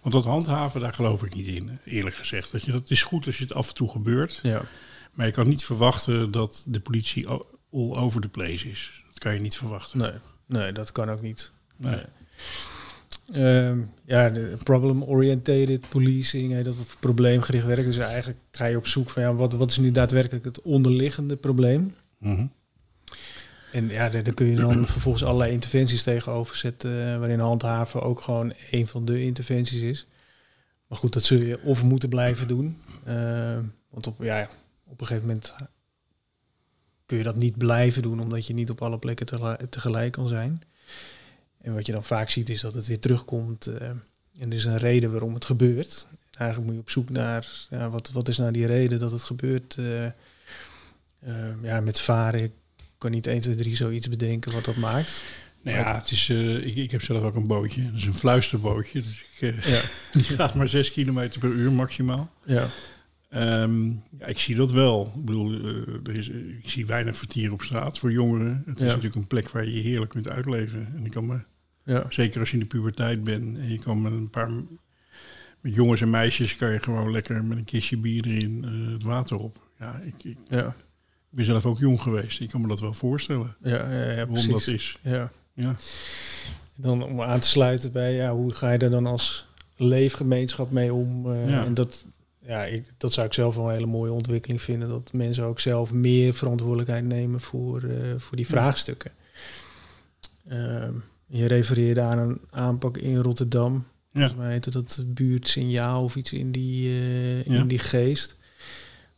[0.01, 2.51] Want dat handhaven, daar geloof ik niet in, eerlijk gezegd.
[2.51, 4.39] Dat, je, dat is goed als je het af en toe gebeurt.
[4.43, 4.61] Ja.
[5.11, 9.03] Maar je kan niet verwachten dat de politie all over the place is.
[9.07, 9.97] Dat kan je niet verwachten.
[9.97, 10.13] Nee,
[10.45, 11.51] nee dat kan ook niet.
[11.77, 11.95] Nee.
[11.95, 12.05] Nee.
[13.31, 14.31] Ehm, ja,
[14.63, 17.85] problem-oriented policing, hè, dat probleemgericht werk.
[17.85, 21.35] Dus eigenlijk ga je op zoek van ja, wat, wat is nu daadwerkelijk het onderliggende
[21.35, 21.95] probleem?
[22.17, 22.45] Mhm.
[23.71, 28.01] En ja, daar, daar kun je dan vervolgens allerlei interventies tegenover zetten, eh, waarin handhaven
[28.01, 30.07] ook gewoon een van de interventies is.
[30.87, 32.77] Maar goed, dat zul je of moeten blijven doen.
[33.05, 34.49] Ehm, want op, ja,
[34.85, 35.55] op een gegeven moment
[37.05, 39.25] kun je dat niet blijven doen, omdat je niet op alle plekken
[39.69, 40.61] tegelijk kan zijn.
[41.67, 43.65] En wat je dan vaak ziet is dat het weer terugkomt.
[43.65, 43.87] eh,
[44.39, 46.07] en er is een reden waarom het gebeurt.
[46.37, 49.23] Eigenlijk moet je op zoek naar ja, wat, wat is nou die reden dat het
[49.23, 49.75] gebeurt.
[49.77, 50.11] eh, eh,
[51.61, 52.51] ja, met varen ik
[52.97, 55.21] kan niet 1, 2, 3 zoiets bedenken wat dat maakt.
[55.61, 56.29] Nou ja, het is,
[56.63, 57.83] ik, ik heb zelf ook een bootje.
[57.85, 59.01] Dat is een fluisterbootje.
[59.01, 59.81] Dus ik, eh, Ja,
[60.13, 62.29] die gaat maar 6 kilometer per uur maximaal.
[62.45, 62.67] ja,
[63.29, 65.11] Ehm, ja, ik zie dat wel.
[65.15, 65.53] Ik bedoel,
[66.05, 66.27] er is,
[66.63, 68.63] ik zie weinig vertier op straat voor jongeren.
[68.65, 70.93] Het is natuurlijk een plek waar je je heerlijk kunt uitleven.
[70.95, 71.39] En ik kan me,
[71.87, 74.49] ja, zeker als je in de puberteit bent en je kan met een paar
[75.61, 79.03] met jongens en meisjes kan je gewoon lekker met een kistje bier erin eh, het
[79.03, 79.69] water op.
[79.79, 80.75] Ja, ik, ik ja,
[81.29, 82.39] ben zelf ook jong geweest.
[82.39, 83.55] Ik kan me dat wel voorstellen.
[83.63, 84.97] ja, ja, ja waarom dat is.
[85.01, 85.31] Ja.
[85.53, 85.75] Ja.
[86.75, 90.93] Dan om aan te sluiten bij ja, hoe ga je er dan als leefgemeenschap mee
[90.93, 91.31] om?
[91.33, 91.65] eh, Ja.
[91.65, 92.05] En dat,
[92.39, 94.89] ja, ik, dat zou ik zelf wel een hele mooie ontwikkeling vinden.
[94.89, 99.11] Dat mensen ook zelf meer verantwoordelijkheid nemen voor, eh, voor die vraagstukken.
[100.47, 100.93] Ehm,
[101.27, 103.85] je refereerde aan een aanpak in Rotterdam.
[104.13, 108.37] Volgens mij heette dat buurtsignaal of iets in die, eh, in die geest.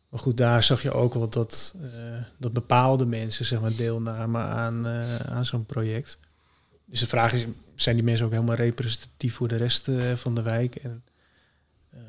[0.10, 4.42] Maar goed, daar zag je ook wel dat, eh, dat bepaalde mensen zeg maar, deelnamen
[4.42, 6.20] aan, eh, aan zo'n project.
[6.86, 7.46] Dus de vraag is,
[7.76, 10.76] zijn die mensen ook helemaal representatief voor de rest van de wijk?
[10.76, 11.04] En
[11.90, 12.00] eh,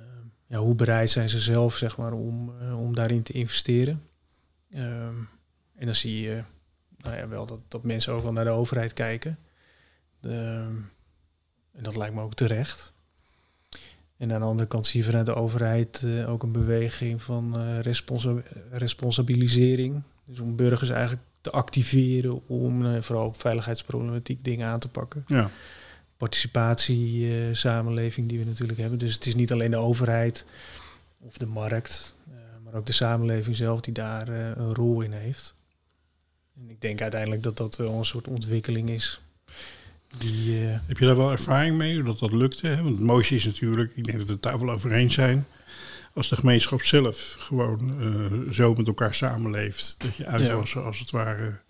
[0.47, 4.03] ja, hoe bereid zijn ze zelf zeg maar, om, om daarin te investeren?
[4.71, 5.15] Ehm,
[5.77, 6.43] en dan zie je
[6.97, 9.39] nou ja, wel dat, dat mensen ook wel naar de overheid kijken.
[10.23, 10.75] Ehm,
[11.73, 12.93] en dat lijkt me ook terecht.
[14.17, 17.59] En aan de andere kant zie je vanuit de overheid eh, ook een beweging van
[17.59, 20.03] eh, responsa- responsabilisering.
[20.25, 25.25] Dus om burgers eigenlijk te activeren om eh, vooral op veiligheidsproblematiek dingen aan te pakken.
[25.27, 25.51] Ja.
[26.17, 28.99] Participatie, eh, samenleving die we natuurlijk hebben.
[28.99, 30.47] Dus het is niet alleen de overheid
[31.19, 32.17] of de markt,
[32.65, 35.55] maar ook de samenleving zelf die daar een rol in heeft.
[36.57, 39.23] En ik denk uiteindelijk dat dat wel een soort ontwikkeling is.
[40.19, 42.67] Die, eh, Heb je daar wel ervaring mee, dat dat lukte?
[42.67, 42.83] Hè?
[42.83, 45.47] Want het mooiste is natuurlijk, ik denk dat we het daar wel over eens zijn...
[46.15, 49.95] als de gemeenschap zelf gewoon eh, zo met elkaar samenleeft...
[49.99, 51.61] dat je uitwassen als het ware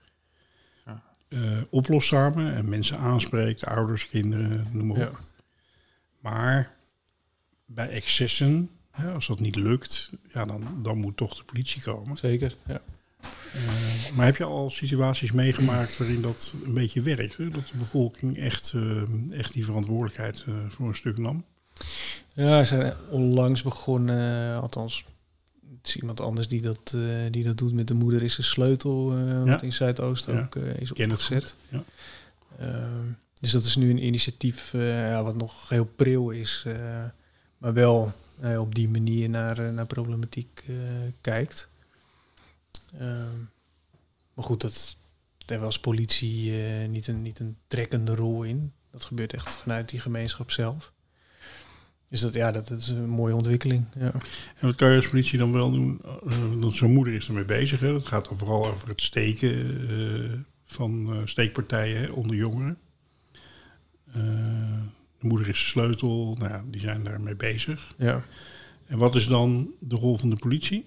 [1.29, 2.55] eh, oplost samen...
[2.55, 5.18] en mensen aanspreekt, ouders, kinderen, noem maar op.
[5.18, 5.44] ja.
[6.20, 6.74] Maar
[7.66, 10.11] bij excessen, hè, als dat niet lukt...
[10.33, 12.16] Ja, dan, dan moet toch de politie komen.
[12.16, 12.81] Zeker, ja.
[13.54, 17.36] Eh, maar heb je al situaties meegemaakt waarin dat een beetje werkt?
[17.36, 17.48] Hè?
[17.48, 21.44] Dat de bevolking echt, eh, echt die verantwoordelijkheid eh, voor een stuk nam?
[22.34, 25.04] Ja, we zijn onlangs begonnen, althans,
[25.78, 26.96] het is iemand anders die dat,
[27.30, 29.44] die dat doet met de moeder is de sleutel, Ja.
[29.44, 30.40] wat in Zuidoost Ja.
[30.40, 31.56] ook is ken opgezet.
[31.68, 31.84] ja.
[32.58, 33.06] Ehm,
[33.40, 34.70] dus dat is nu een initiatief
[35.22, 36.64] wat nog heel pril is,
[37.58, 38.12] maar wel
[38.58, 40.64] op die manier naar, naar problematiek
[41.20, 41.69] kijkt.
[42.98, 43.38] Ehm,
[44.35, 44.96] maar goed, dat,
[45.46, 48.72] daar als politie eh, niet, een, niet een trekkende rol in.
[48.90, 50.92] Dat gebeurt echt vanuit die gemeenschap zelf.
[52.09, 53.85] Dus dat, ja, dat, dat is een mooie ontwikkeling.
[53.98, 54.12] Ja.
[54.57, 56.00] En wat kan je als politie dan wel doen?
[56.26, 57.81] Uh, dat zo'n moeder is ermee bezig.
[57.81, 57.92] Hè?
[57.92, 60.33] Dat gaat dan vooral over het steken uh,
[60.64, 62.79] van uh, steekpartijen onder jongeren.
[64.09, 64.14] Uh,
[65.18, 66.37] de moeder is de sleutel.
[66.38, 67.94] Nou die zijn daarmee bezig.
[67.98, 68.24] Ja.
[68.87, 70.85] En wat is dan de rol van de politie?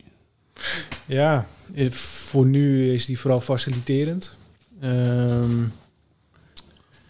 [1.05, 4.37] Ja, eh, voor nu is die vooral faciliterend.
[4.83, 5.73] Um,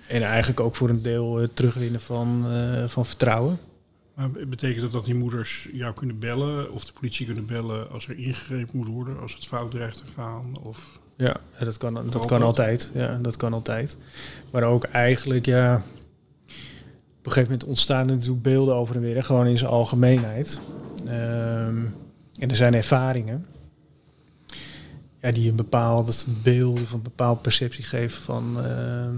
[0.07, 3.59] en eigenlijk ook voor een deel het terugwinnen van, uh, van vertrouwen.
[4.13, 8.07] Maar betekent dat dat die moeders jou kunnen bellen of de politie kunnen bellen als
[8.07, 10.57] er ingegrepen moet worden, als het fout dreigt te gaan?
[10.61, 12.25] Of ja, dat kan, dat altijd.
[12.25, 12.91] kan altijd.
[12.93, 13.97] Ja, dat kan altijd.
[14.51, 19.23] Maar ook eigenlijk, ja, op een gegeven moment ontstaan er natuurlijk beelden over en weer,
[19.23, 20.59] gewoon in zijn algemeenheid.
[21.07, 21.93] Um,
[22.39, 23.45] en er zijn ervaringen
[25.21, 29.09] ja, die een bepaald beeld of een bepaalde perceptie geven van, uh,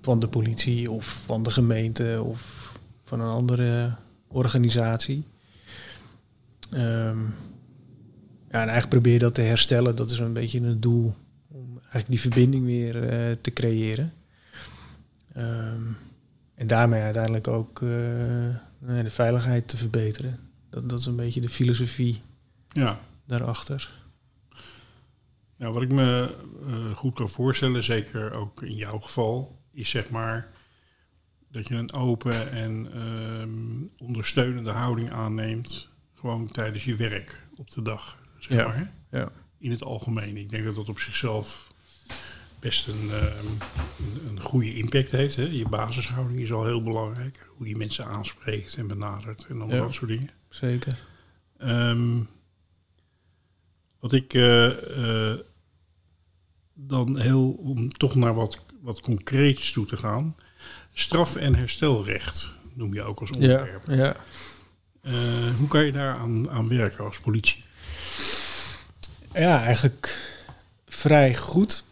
[0.00, 2.72] van de politie of van de gemeente of
[3.04, 3.94] van een andere
[4.28, 5.24] organisatie.
[6.74, 7.34] Um,
[8.50, 9.96] ja, en eigenlijk probeer je dat te herstellen.
[9.96, 11.14] Dat is een beetje het doel
[11.48, 14.12] om eigenlijk die verbinding weer uh, te creëren.
[15.36, 15.96] Um,
[16.54, 17.88] en daarmee uiteindelijk ook eh,
[18.78, 20.38] de veiligheid te verbeteren.
[20.70, 22.20] Dat, dat is een beetje de filosofie
[22.72, 23.00] Ja.
[23.26, 24.00] daarachter.
[25.56, 30.10] Ja, wat ik me eh, goed kan voorstellen, zeker ook in jouw geval, is zeg
[30.10, 30.50] maar
[31.50, 37.82] dat je een open en ehm, ondersteunende houding aanneemt, gewoon tijdens je werk op de
[37.82, 38.76] dag, zeg Ja, maar.
[38.76, 39.18] Hè?
[39.18, 39.30] ja.
[39.58, 40.36] In het algemeen.
[40.36, 41.72] Ik denk dat dat op zichzelf
[42.60, 45.36] best een, ehm, een, een goede impact heeft.
[45.36, 45.42] Hè?
[45.42, 47.48] Je basishouding is al heel belangrijk.
[47.56, 49.82] Hoe je mensen aanspreekt en benadert en allemaal Ja.
[49.82, 50.30] dat soort dingen.
[50.48, 50.98] Zeker.
[51.58, 52.20] Ehm,
[54.02, 54.66] wat ik eh,
[55.32, 55.38] eh,
[56.74, 60.36] dan heel, om toch naar wat, wat concreets toe te gaan.
[60.92, 63.82] Straf- en herstelrecht noem je ook als Ja, onderwerp.
[63.88, 64.16] ja.
[65.02, 67.64] Eh, hoe kan je daar aan, aan werken als politie?
[69.34, 70.18] ja, eigenlijk
[70.86, 71.84] vrij goed.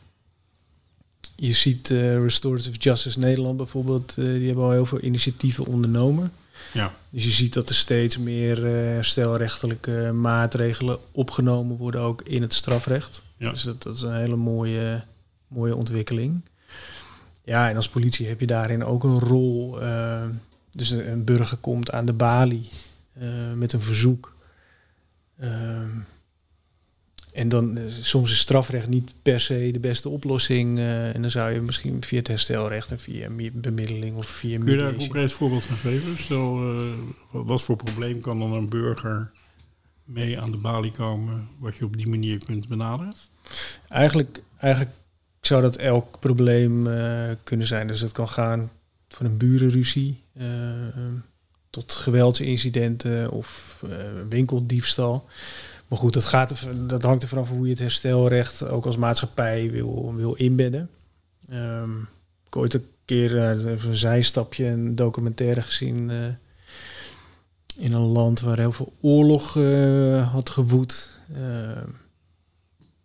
[1.36, 6.32] Je ziet eh, Restorative Justice Nederland bijvoorbeeld, eh, die hebben al heel veel initiatieven ondernomen.
[6.72, 12.42] Ja, Dus je ziet dat er steeds meer eh, herstelrechtelijke maatregelen opgenomen worden, ook in
[12.42, 13.22] het strafrecht.
[13.36, 13.50] Ja.
[13.50, 15.02] Dus dat, dat is een hele mooie,
[15.48, 16.40] mooie ontwikkeling.
[17.44, 19.80] Ja, en als politie heb je daarin ook een rol.
[19.80, 20.22] eh,
[20.70, 22.68] dus een, een burger komt aan de balie
[23.12, 24.34] eh, met een verzoek.
[25.38, 25.88] Ehm,
[27.40, 30.78] en dan eh, soms is strafrecht niet per se de beste oplossing.
[30.78, 34.58] eh, en dan zou je misschien via het herstelrecht en via mi- bemiddeling of via
[34.58, 36.18] kun je daar een concreet voorbeeld van geven?
[36.18, 36.90] Stel, eh,
[37.30, 39.30] wat- voor probleem kan dan een burger
[40.04, 43.14] mee aan de balie komen, wat je op die manier kunt benaderen?
[43.88, 44.94] Eigenlijk, eigenlijk
[45.40, 46.88] zou dat elk probleem
[47.44, 47.86] kunnen zijn.
[47.86, 48.70] Dus het kan gaan
[49.08, 50.22] van een burenruzie
[51.70, 53.82] tot geweldsincidenten of
[54.28, 55.28] winkeldiefstal.
[55.90, 59.70] Maar goed, dat, gaat dat hangt er vanaf hoe je het herstelrecht ook als maatschappij
[59.70, 60.90] wil, wil inbedden.
[61.48, 62.00] Ehm,
[62.46, 66.26] ik ooit een keer eh, even een zijstapje, een documentaire gezien eh,
[67.76, 71.20] in een land waar heel veel oorlog eh, had gewoed.
[71.34, 71.88] Ehm,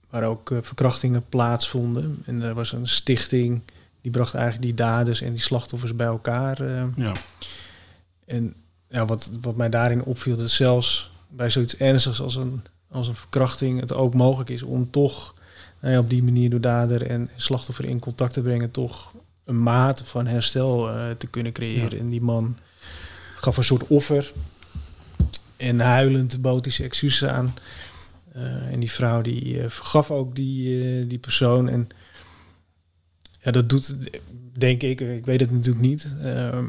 [0.10, 2.24] waar ook verkrachtingen plaatsvonden.
[2.26, 3.62] En er was een stichting
[4.02, 6.64] die bracht eigenlijk die daders en die slachtoffers bij elkaar.
[6.96, 7.12] Ja,
[8.26, 8.56] en
[8.90, 13.16] ja, wat, wat mij daarin opviel, dat zelfs bij zoiets ernstigs als een, als een
[13.16, 15.34] verkrachting het ook mogelijk is om toch
[15.80, 19.64] nou ja, op die manier door dader en slachtoffer in contact te brengen, toch een
[19.64, 21.92] mate van herstel eh, te kunnen creëren.
[21.92, 21.98] Ja.
[21.98, 22.58] En die man
[23.36, 24.32] gaf een soort offer
[25.58, 27.54] en huilend bood hij zijn excuses aan.
[28.32, 31.70] Eh, en die vrouw die eh, vergaf ook die, die persoon.
[31.70, 31.88] En
[33.42, 33.96] ja, dat doet,
[34.54, 36.08] denk ik, ik weet het natuurlijk niet.
[36.22, 36.66] ehm,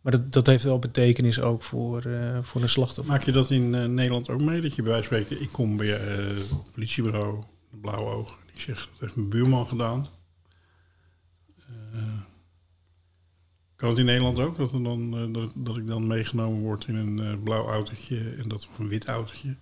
[0.00, 3.14] maar dat, dat heeft wel betekenis ook voor, eh, voor een slachtoffer.
[3.14, 4.60] Maak je dat in eh, Nederland ook mee?
[4.60, 8.38] Dat je bij wijze van spreken, ik kom bij eh, het politiebureau, de Blauwe Oog.
[8.42, 10.06] En ik zeg, dat heeft mijn buurman gedaan.
[11.92, 12.20] Eh,
[13.80, 14.56] kan het in Nederland ook?
[14.56, 18.34] Dat, er dan, eh, dat, dat ik dan meegenomen word in een eh, blauw autootje
[18.38, 19.56] en dat of een wit autootje.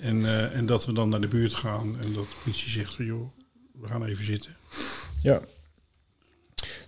[0.00, 2.94] En, eh, en dat we dan naar de buurt gaan en dat de politie zegt
[2.94, 3.28] van joh,
[3.72, 4.56] we gaan even zitten.
[5.22, 5.40] Ja.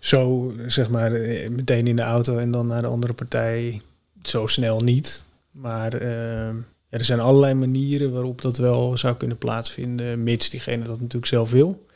[0.08, 3.82] Zo, zeg maar, eh, meteen in de auto en dan naar de andere partij.
[4.22, 5.24] Zo snel niet.
[5.50, 6.54] Maar eh,
[6.88, 11.26] ja, er zijn allerlei manieren waarop dat wel zou kunnen plaatsvinden, mits diegene dat natuurlijk
[11.26, 11.86] zelf wil.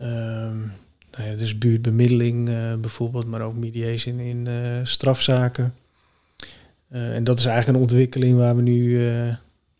[0.00, 0.58] Ehm
[1.10, 5.74] nou ja, dus buurtbemiddeling eh, bijvoorbeeld, maar ook mediation in eh, strafzaken.
[6.88, 9.02] En dat is eigenlijk een ontwikkeling waar we nu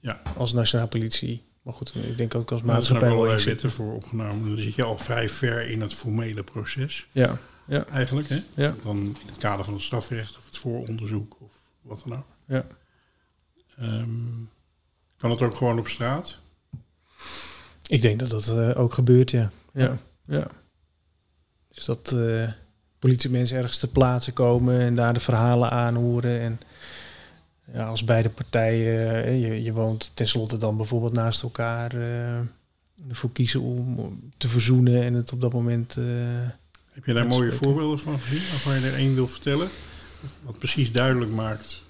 [0.00, 0.22] Ja.
[0.36, 3.66] als nationale politie, maar goed, ik denk ook als Maar er zijn maatschappij allerlei zitten.
[3.66, 4.48] wetten voor opgenomen.
[4.48, 7.06] Dan zit je al vrij ver in het formele proces.
[7.12, 8.42] Ja, ja, Eigenlijk, hè?
[8.54, 8.74] ja.
[8.82, 12.26] Dan in het kader van het strafrecht of het vooronderzoek of wat dan ook.
[12.46, 12.66] Ja.
[13.76, 14.44] Ehm,
[15.16, 16.38] kan het ook gewoon op straat?
[17.86, 19.50] Ik denk dat dat eh, ook gebeurt, ja.
[19.72, 19.98] ja.
[20.26, 20.46] ja.
[21.68, 22.48] Dus dat eh
[22.98, 26.40] politiemensen ergens ter plaatse komen en daar de verhalen aanhoren.
[26.40, 26.60] En
[27.72, 32.38] ja, als beide partijen, eh, je, je woont tenslotte dan bijvoorbeeld naast elkaar, eh,
[33.08, 35.96] ervoor kiezen om te verzoenen en het op dat moment...
[35.96, 36.04] eh,
[36.92, 38.50] Heb je daar mooie voorbeelden van gezien?
[38.50, 39.68] Waarvan je er één wil vertellen?
[40.42, 41.82] Wat precies duidelijk maakt.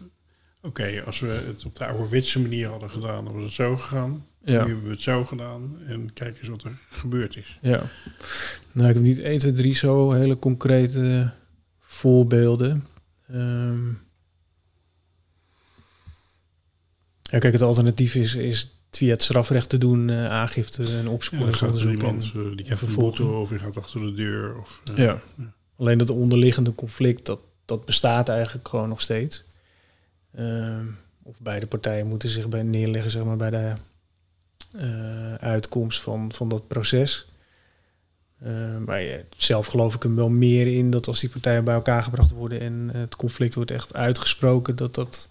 [0.61, 4.25] Oké, als we het op de ouderwetse manier hadden gedaan, dan was het zo gegaan.
[4.45, 4.51] ja.
[4.65, 5.77] Nu hebben we het zo gedaan.
[5.87, 7.59] En kijk eens wat er gebeurd is.
[7.61, 7.83] Ja.
[8.73, 11.31] Nou, ik heb niet 1, 2, 3 zo hele concrete
[11.81, 12.87] voorbeelden.
[13.29, 13.89] Ehm
[17.31, 21.03] ja, kijk, het alternatief is, is via het strafrecht te doen, eh, aangifte en Ja,
[21.03, 21.93] er opsporingsonderzoek.
[21.93, 23.29] iemand en- eh, die en krijgt een vervolging.
[23.29, 24.59] boete of je gaat achter de deur.
[24.59, 25.21] Of, eh, Ja.
[25.79, 29.45] Alleen dat onderliggende conflict, dat, dat bestaat eigenlijk gewoon nog steeds.
[30.35, 30.85] Ehm,
[31.23, 33.73] of beide partijen moeten zich bij neerleggen zeg maar, bij de
[35.41, 37.27] uitkomst van, van dat proces.
[38.41, 41.75] Eh, maar ja, zelf geloof ik hem wel meer in dat als die partijen bij
[41.75, 45.29] elkaar gebracht worden en het conflict wordt echt uitgesproken, dat dat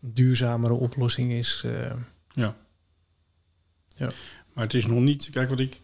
[0.00, 1.62] duurzamere oplossing is.
[1.64, 1.96] eh.
[4.54, 5.30] Maar het is nog niet.
[5.30, 5.80] Kijk wat ik.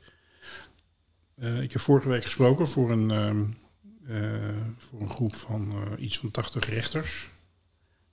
[1.35, 3.45] eh, ik heb vorige week gesproken voor een, ehm,
[4.07, 7.29] eh, voor een groep van iets van 80 rechters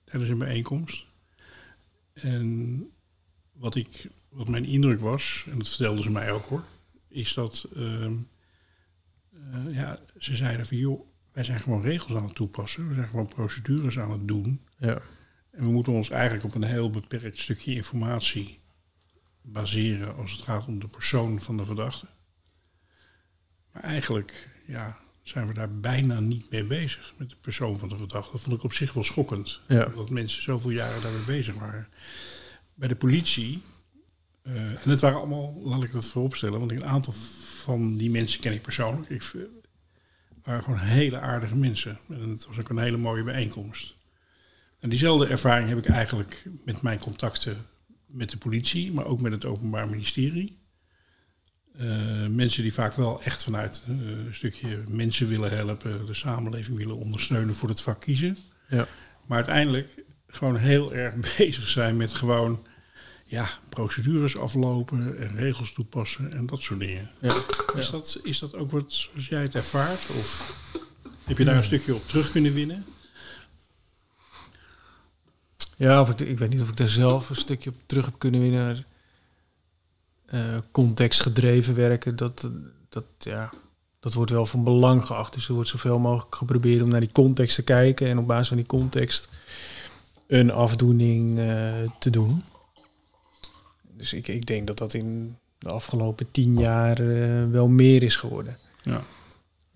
[0.04, 1.06] tijdens een bijeenkomst.
[2.12, 2.90] En
[3.52, 6.64] wat, ik, wat mijn indruk was, en dat vertelden ze mij ook hoor,
[7.08, 8.14] is dat ehm,
[9.52, 13.08] eh, ja, ze zeiden van joh, wij zijn gewoon regels aan het toepassen, we zijn
[13.08, 14.60] gewoon procedures aan het doen.
[14.78, 15.02] ja.
[15.52, 18.60] En we moeten ons eigenlijk op een heel beperkt stukje informatie
[19.42, 22.06] baseren als het gaat om de persoon van de verdachte.
[23.72, 27.96] Maar eigenlijk ja, zijn we daar bijna niet mee bezig met de persoon van de
[27.96, 28.32] verdachte.
[28.32, 29.60] Dat vond ik op zich wel schokkend.
[29.68, 29.84] Ja.
[29.84, 31.88] Dat mensen zoveel jaren daarmee bezig waren.
[32.74, 33.62] Bij de politie,
[34.42, 37.12] eh, en het waren allemaal, laat ik dat vooropstellen, want een aantal
[37.62, 39.10] van die mensen ken ik persoonlijk.
[39.10, 39.32] Ik,
[40.42, 41.98] waren gewoon hele aardige mensen.
[42.08, 43.94] En het was ook een hele mooie bijeenkomst.
[44.82, 47.66] En diezelfde ervaring heb ik eigenlijk met mijn contacten
[48.06, 50.58] met de politie, maar ook met het Openbaar Ministerie.
[51.76, 56.76] Eh, mensen die vaak wel echt vanuit eh, een stukje mensen willen helpen, de samenleving
[56.76, 58.36] willen ondersteunen voor het vak kiezen.
[58.68, 58.86] Ja.
[59.26, 62.66] Maar uiteindelijk gewoon heel erg bezig zijn met gewoon
[63.26, 67.10] ja, procedures aflopen en regels toepassen en dat soort dingen.
[67.20, 67.34] Ja.
[67.74, 70.08] Is, dat, is dat ook wat zoals jij het ervaart?
[70.08, 70.56] Of
[71.24, 72.84] heb je daar een stukje op terug kunnen winnen?
[75.76, 78.14] Ja, of ik, ik weet niet of ik daar zelf een stukje op terug heb
[78.18, 78.84] kunnen winnen.
[80.26, 82.50] Eh, contextgedreven werken, dat,
[82.88, 83.52] dat, ja,
[84.00, 85.34] dat wordt wel van belang geacht.
[85.34, 88.48] Dus er wordt zoveel mogelijk geprobeerd om naar die context te kijken en op basis
[88.48, 89.28] van die context
[90.26, 92.42] een afdoening eh, te doen.
[93.96, 98.16] Dus ik, ik denk dat dat in de afgelopen tien jaar eh, wel meer is
[98.16, 98.58] geworden.
[98.82, 99.02] Ja.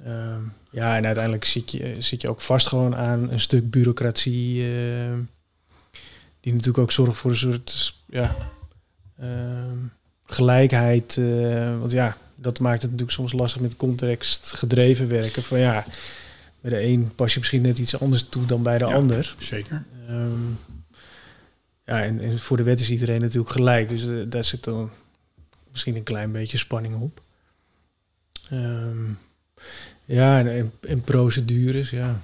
[0.05, 4.65] Ehm, ja, en uiteindelijk zit je, zit je ook vast gewoon aan een stuk bureaucratie.
[6.47, 8.37] Die natuurlijk ook zorgt voor een soort ja,
[9.19, 9.77] ehm,
[10.25, 11.17] gelijkheid.
[11.17, 15.43] eh, want ja, dat maakt het natuurlijk soms lastig met context gedreven werken.
[15.43, 15.85] Van ja,
[16.61, 18.95] bij de een pas je misschien net iets anders toe dan bij de Ja.
[18.95, 19.35] ander.
[19.39, 19.85] Zeker.
[20.09, 20.41] Ehm,
[21.85, 23.89] ja, en, en voor de wet is iedereen natuurlijk gelijk.
[23.89, 24.91] Dus eh, daar zit dan
[25.71, 27.21] misschien een klein beetje spanning op.
[28.51, 29.11] Ehm,
[30.05, 32.21] ja, en, en, en procedures, ja.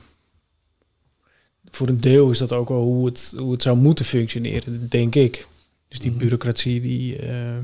[1.75, 5.15] Voor een deel is dat ook wel hoe het, hoe het zou moeten functioneren, denk
[5.15, 5.47] ik.
[5.89, 6.19] Dus die Mhm.
[6.19, 7.59] bureaucratie die, eh,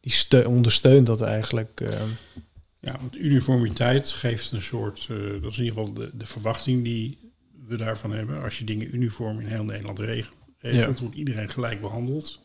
[0.00, 1.80] die steu- ondersteunt dat eigenlijk.
[1.80, 2.08] ehm.
[2.80, 6.84] Ja, want uniformiteit geeft een soort, eh, dat is in ieder geval de, de verwachting
[6.84, 7.18] die
[7.66, 8.42] we daarvan hebben.
[8.42, 12.40] Als je dingen uniform in heel Nederland regelt, regelt wordt iedereen gelijk behandeld.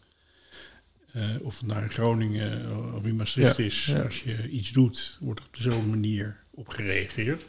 [1.12, 4.02] Eh, of het nou in Groningen of in Maastricht Ja, is, ja.
[4.02, 7.44] als je iets doet, wordt er op dezelfde manier op gereageerd.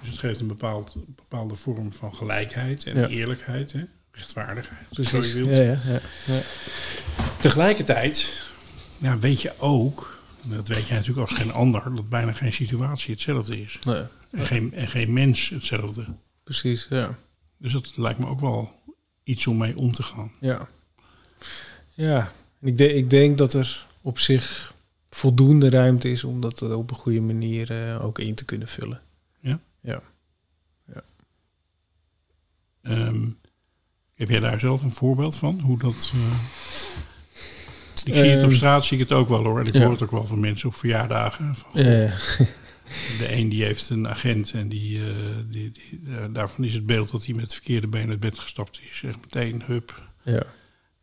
[0.00, 3.06] Dus het geeft een bepaald, bepaalde vorm van gelijkheid en Ja.
[3.08, 3.84] eerlijkheid, hè?
[4.10, 4.86] rechtvaardigheid.
[4.90, 5.32] zo je Precies.
[5.32, 5.48] wilt.
[5.48, 6.40] Ja, ja, ja, ja.
[7.40, 8.42] Tegelijkertijd
[8.98, 13.12] ja, weet je ook, dat weet jij natuurlijk als geen ander, dat bijna geen situatie
[13.12, 13.78] hetzelfde is.
[13.84, 16.04] Nee, En geen, en geen mens hetzelfde.
[16.44, 17.16] precies, ja.
[17.58, 18.70] Dus dat lijkt me ook wel
[19.24, 20.32] iets om mee om te gaan.
[20.40, 20.68] Ja.
[21.94, 24.74] Ja, ik, de, ik denk dat er op zich
[25.10, 29.00] voldoende ruimte is om dat op een goede manier eh, ook in te kunnen vullen.
[32.82, 33.28] Ehm,
[34.14, 35.60] heb jij daar zelf een voorbeeld van?
[35.60, 36.12] Hoe dat.
[36.14, 36.32] eh,
[38.04, 39.60] Ik zie het op Ehm, straat, zie ik het ook wel hoor.
[39.60, 39.80] En ik ja.
[39.80, 41.56] hoor het ook wel van mensen op verjaardagen.
[41.56, 42.18] Van, Eh,
[43.18, 45.14] De een die heeft een agent en die, eh,
[45.50, 46.00] die, die,
[46.32, 48.98] daarvan is het beeld dat hij met het verkeerde been uit bed gestapt is.
[48.98, 50.02] Zegt meteen hup.
[50.22, 50.42] ja.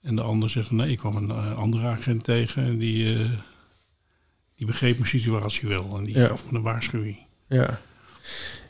[0.01, 3.15] En de ander zegt van nee, ik kwam een andere agent tegen en die,
[4.55, 5.97] die begreep mijn situatie wel.
[5.97, 6.27] En die Ja.
[6.27, 7.17] gaf me een waarschuwing.
[7.47, 7.79] Ja.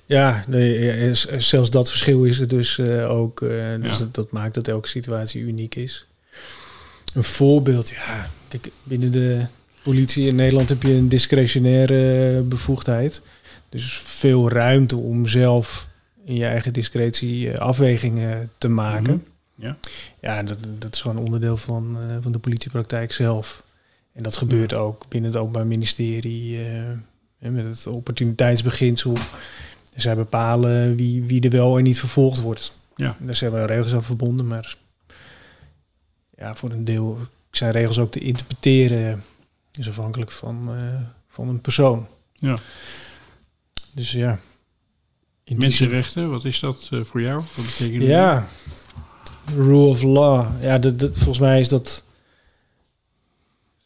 [0.05, 3.41] Ja, nee, zelfs dat verschil is er dus eh, ook.
[3.41, 3.49] eh,
[3.81, 3.97] dus Ja.
[3.97, 6.05] dat, dat maakt dat elke situatie uniek is.
[7.13, 8.27] Een voorbeeld, ja.
[8.47, 9.45] Kijk, binnen de
[9.83, 13.21] politie in Nederland heb je een discretionaire bevoegdheid.
[13.69, 15.87] Dus veel ruimte om zelf
[16.25, 19.13] in je eigen discretie eh, afwegingen te maken.
[19.55, 19.65] Mhm.
[19.67, 19.77] Ja.
[20.21, 23.63] Ja, dat, dat is gewoon onderdeel van, van de politiepraktijk zelf.
[24.13, 26.59] En dat gebeurt ook binnen het Openbaar Ministerie
[27.39, 29.17] met het opportuniteitsbeginsel.
[29.95, 32.77] Zij bepalen wie, wie er wel en niet vervolgd wordt.
[32.95, 33.17] Ja.
[33.19, 34.75] Daar zijn wel regels aan verbonden, maar
[36.37, 37.19] ja, voor een deel
[37.51, 39.23] zijn regels ook te interpreteren.
[39.71, 42.07] Is afhankelijk van, eh, van een persoon.
[42.33, 42.57] Ja.
[43.93, 44.39] Dus ja.
[45.45, 47.43] Mensenrechten, wat is dat eh, voor jou?
[47.55, 48.09] Wat betekent dat?
[48.09, 48.47] Ja,
[49.55, 50.47] rule of law.
[50.61, 52.03] Ja, dat, dat, volgens mij is dat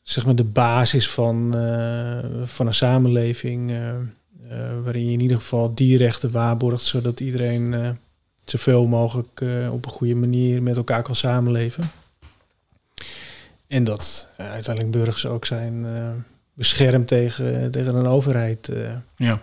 [0.02, 3.72] zeg maar de basis van, eh, van een samenleving.
[4.50, 7.90] Eh, waarin je in ieder geval die rechten waarborgt, zodat iedereen eh,
[8.46, 11.92] zoveel mogelijk eh, op een goede manier met elkaar kan samenleven.
[13.68, 15.86] En dat uiteindelijk burgers ook zijn
[16.54, 18.72] beschermd tegen, tegen een overheid.
[19.16, 19.42] Ja.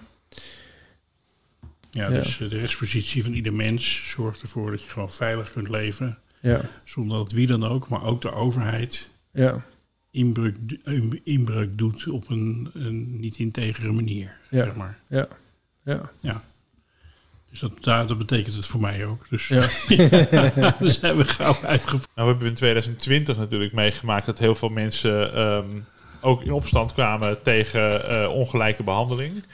[1.91, 6.19] Ja, dus de rechtspositie van ieder mens zorgt ervoor dat je gewoon veilig kunt leven.
[6.41, 9.65] ja, Zonder dat wie dan ook, maar ook de overheid, ja,
[10.15, 14.37] inbreuk, in- inbreuk doet op een, een niet integere manier.
[14.51, 14.65] Ja.
[14.65, 14.99] Zeg maar.
[15.09, 15.29] ja,
[15.85, 16.11] ja.
[16.21, 16.43] Ja.
[17.51, 19.27] Dus dat, daar- dat betekent het voor mij ook.
[19.31, 19.61] Dus Ja.
[20.79, 22.09] we zijn we gauw uitgevoerd.
[22.15, 25.69] Nou, we hebben in 2020 natuurlijk meegemaakt dat heel veel mensen ehm,
[26.21, 29.45] ook in opstand kwamen tegen eh, ongelijke behandeling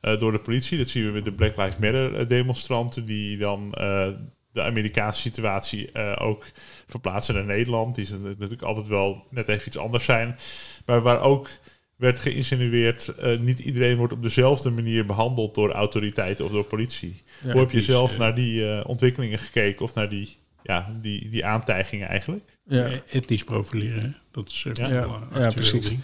[0.00, 0.78] eh, door de politie.
[0.78, 4.08] Dat zien we met de Black Lives Matter eh, demonstranten die dan eh,
[4.52, 6.44] de Amerikaanse situatie eh, ook
[6.86, 7.94] verplaatsen naar Nederland.
[7.94, 10.38] Die zijn natuurlijk altijd wel net even iets anders zijn.
[10.86, 11.48] Maar waar ook
[12.00, 17.22] werd geïnsinueerd, eh, niet iedereen wordt op dezelfde manier behandeld door autoriteiten of door politie.
[17.42, 21.28] Ja, Hoe heb je zelf naar die eh, ontwikkelingen gekeken of naar die, ja, die,
[21.28, 22.44] die aantijgingen eigenlijk?
[22.66, 22.84] ja.
[22.84, 24.88] Eh, Etnisch profileren, dat is Ja.
[24.88, 25.28] Ja.
[25.34, 25.88] Ja, precies.
[25.88, 26.00] ding.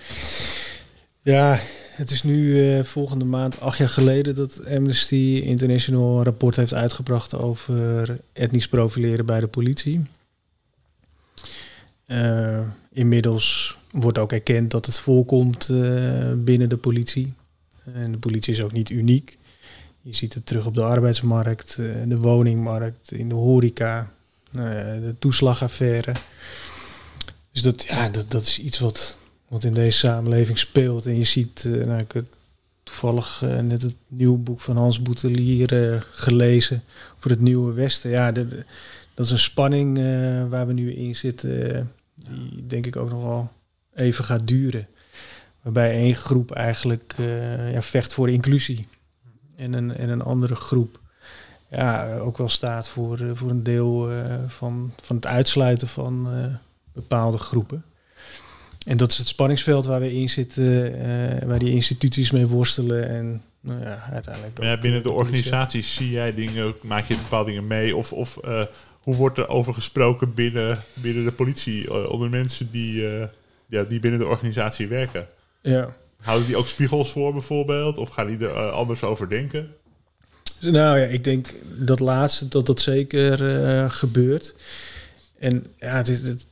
[1.22, 1.58] Ja,
[1.96, 6.74] het is nu eh, volgende maand acht jaar geleden dat Amnesty International een rapport heeft
[6.74, 10.02] uitgebracht over etnisch profileren bij de politie.
[12.06, 12.60] Eh,
[12.92, 17.32] inmiddels wordt ook erkend dat het voorkomt eh, binnen de politie.
[17.94, 19.38] En de politie is ook niet uniek.
[20.02, 21.76] Je ziet het terug op de arbeidsmarkt,
[22.06, 24.10] de woningmarkt, in de horeca,
[24.50, 26.12] de toeslagaffaire.
[27.52, 29.16] Dus dat, ja, dat, dat is iets wat,
[29.48, 31.06] wat in deze samenleving speelt.
[31.06, 32.26] En je ziet, eh, nou, ik heb
[32.82, 36.82] toevallig eh, net het nieuwe boek van Hans Boetelier eh, gelezen
[37.18, 38.10] voor het Nieuwe Westen.
[38.10, 38.46] Ja, dat
[39.16, 39.96] is een spanning
[40.48, 43.50] waar we nu in zitten, die denk ik ook nog wel
[43.94, 44.86] even gaat duren.
[45.62, 47.14] Waarbij één groep eigenlijk
[47.72, 48.86] ja, vecht voor inclusie.
[49.56, 51.00] En een, en een andere groep
[51.70, 54.10] ja, ook wel staat voor, voor een deel
[54.46, 56.28] van, van het uitsluiten van
[56.92, 57.84] bepaalde groepen.
[58.86, 63.08] En dat is het spanningsveld waar we in zitten, eh, waar die instituties mee worstelen.
[63.08, 64.62] En nou ja, uiteindelijk.
[64.62, 65.26] Ja, binnen de politie.
[65.34, 67.96] organisaties zie jij dingen, maak je bepaalde dingen mee?
[67.96, 68.62] Of, of eh,
[69.00, 73.02] hoe wordt er over gesproken binnen, binnen de politie, eh, onder mensen die,
[73.66, 75.26] ja, die binnen de organisatie werken?
[75.62, 75.94] Ja.
[76.20, 77.98] Houden die ook spiegels voor bijvoorbeeld?
[77.98, 79.74] Of gaan die er anders over denken?
[80.60, 83.38] Nou ja, ik denk dat laatste dat dat zeker
[83.90, 84.54] gebeurt.
[85.38, 86.46] En ja, het, is-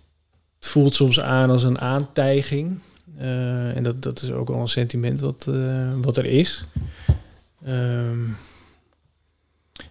[0.65, 2.79] het voelt soms aan als een aantijging.
[3.17, 6.65] Eh, en dat, dat is ook wel een sentiment wat, eh, wat er is.
[7.65, 8.21] Ehm,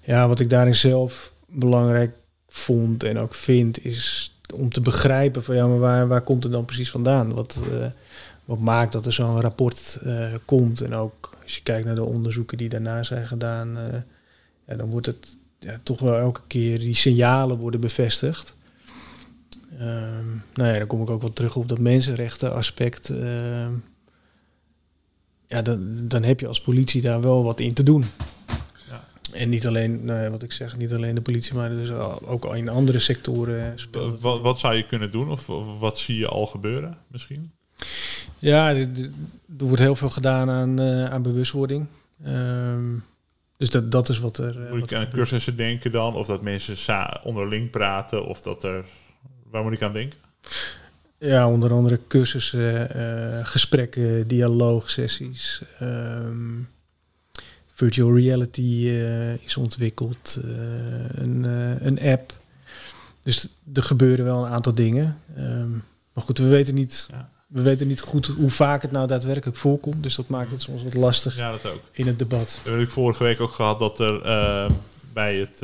[0.02, 2.16] ja, wat ik daarin zelf belangrijk
[2.48, 6.52] vond en ook vind, is om te begrijpen van ja, maar waar, waar komt het
[6.52, 7.34] dan precies vandaan?
[7.34, 7.86] Wat, eh,
[8.46, 10.00] wat maakt dat er zo'n rapport
[10.46, 10.82] komt?
[10.82, 13.78] En ook als je kijkt naar de onderzoeken die daarna zijn gedaan,
[14.68, 18.56] ja, dan wordt het ja, toch wel elke keer die signalen worden bevestigd.
[19.80, 23.10] Ehm, nou ja, dan kom ik ook wel terug op dat mensenrechten aspect.
[23.10, 23.72] ehm,
[25.48, 28.06] ja, dan, dan heb je als politie daar wel wat in te doen.
[28.90, 29.04] Ja.
[29.34, 31.90] En niet alleen, nou ja, wat ik zeg, niet alleen de politie, maar dus
[32.26, 34.22] ook al in andere sectoren speelt.
[34.22, 35.30] Wat, wat zou je kunnen doen?
[35.30, 37.52] Of of wat zie je al gebeuren misschien?
[38.40, 38.88] Ja, er
[39.58, 41.86] wordt heel veel gedaan aan, eh, aan bewustwording.
[42.24, 42.84] Ehm,
[43.58, 44.66] dus dat, dat is wat er.
[44.66, 45.10] eh, Moet ik aan gebeurt.
[45.14, 46.16] cursussen denken dan?
[46.16, 48.26] Of dat mensen onderling praten?
[48.26, 48.86] Of dat er...
[49.54, 50.20] Waar moet ik aan denken?
[51.18, 55.62] Ja, onder andere cursussen, eh, gesprekken, dialoogsessies.
[55.80, 56.60] ehm,
[57.74, 60.40] virtual reality eh, is ontwikkeld.
[60.44, 60.50] eh,
[61.24, 61.44] een,
[61.88, 62.34] een app.
[63.22, 65.18] Dus er gebeuren wel een aantal dingen.
[65.36, 65.70] Ehm,
[66.14, 67.30] maar goed, we weten, niet, Ja.
[67.48, 70.04] we weten niet goed hoe vaak het nou daadwerkelijk voorkomt.
[70.04, 71.82] Dus dat maakt het soms wat lastig Ja, dat ook.
[71.92, 72.60] in het debat.
[72.64, 74.22] We hebben vorige week ook gehad dat er
[75.14, 75.62] bij het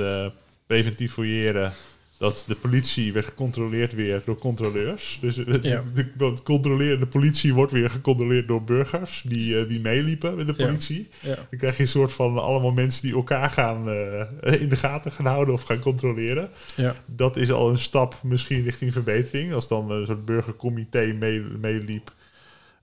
[0.67, 1.71] preventief fouilleren
[2.19, 5.17] dat de politie werd gecontroleerd weer door controleurs.
[5.21, 5.83] Dus de, Ja.
[5.93, 11.09] de, politie wordt weer gecontroleerd door burgers die, eh, die meeliepen met de politie.
[11.19, 11.35] Ja.
[11.35, 15.11] Dan krijg je een soort van allemaal mensen die elkaar gaan eh, in de gaten
[15.11, 16.49] gaan houden of gaan controleren.
[16.75, 16.95] Ja.
[17.05, 19.53] Dat is al een stap misschien richting verbetering.
[19.53, 22.11] Als dan een soort burgercomité mee- meeliep.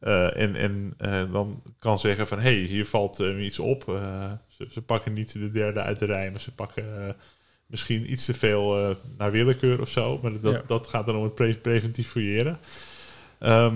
[0.00, 3.88] eh, en en eh, dan kan zeggen van, hé, hey, hier valt eh, iets op.
[3.88, 7.14] Eh, ze, ze pakken niet de derde uit de rij, maar ze pakken eh,
[7.66, 10.18] misschien iets te veel eh, naar willekeur of zo.
[10.22, 10.62] Maar dat, Ja.
[10.66, 12.58] dat gaat dan om het pre- preventief fouilleren.
[13.38, 13.74] Ehm,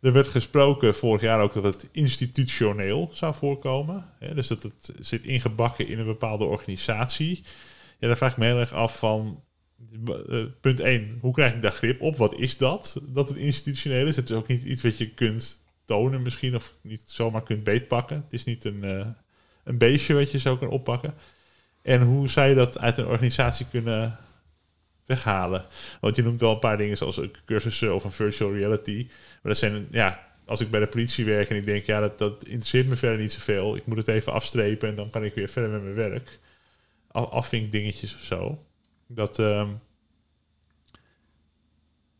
[0.00, 4.04] er werd gesproken vorig jaar ook dat het institutioneel zou voorkomen.
[4.18, 4.34] Hè?
[4.34, 7.42] Dus dat het zit ingebakken in een bepaalde organisatie.
[7.98, 9.42] Ja, daar vraag ik me heel erg af van...
[10.28, 12.16] eh, punt 1, hoe krijg ik daar grip op?
[12.16, 13.00] Wat is dat?
[13.02, 14.16] Dat het institutioneel is.
[14.16, 18.16] Het is ook niet iets wat je kunt tonen misschien, of niet zomaar kunt beetpakken.
[18.16, 19.06] Het is niet een, eh,
[19.64, 21.14] een beestje wat je zo kan oppakken.
[21.84, 24.16] En hoe zou je dat uit een organisatie kunnen
[25.06, 25.66] weghalen?
[26.00, 29.06] Want je noemt wel een paar dingen zoals cursussen of een virtual reality.
[29.08, 32.18] Maar dat zijn, ja, als ik bij de politie werk en ik denk, ja, dat,
[32.18, 33.76] dat interesseert me verder niet zoveel.
[33.76, 36.38] Ik moet het even afstrepen en dan kan ik weer verder met mijn werk.
[37.10, 38.64] Af- Afvinkdingetjes of zo.
[39.06, 39.38] Dat,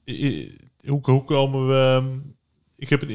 [0.06, 0.56] i-
[0.86, 1.74] hoe, hoe komen we...
[1.74, 2.18] ehm,
[2.76, 3.10] ik, heb het,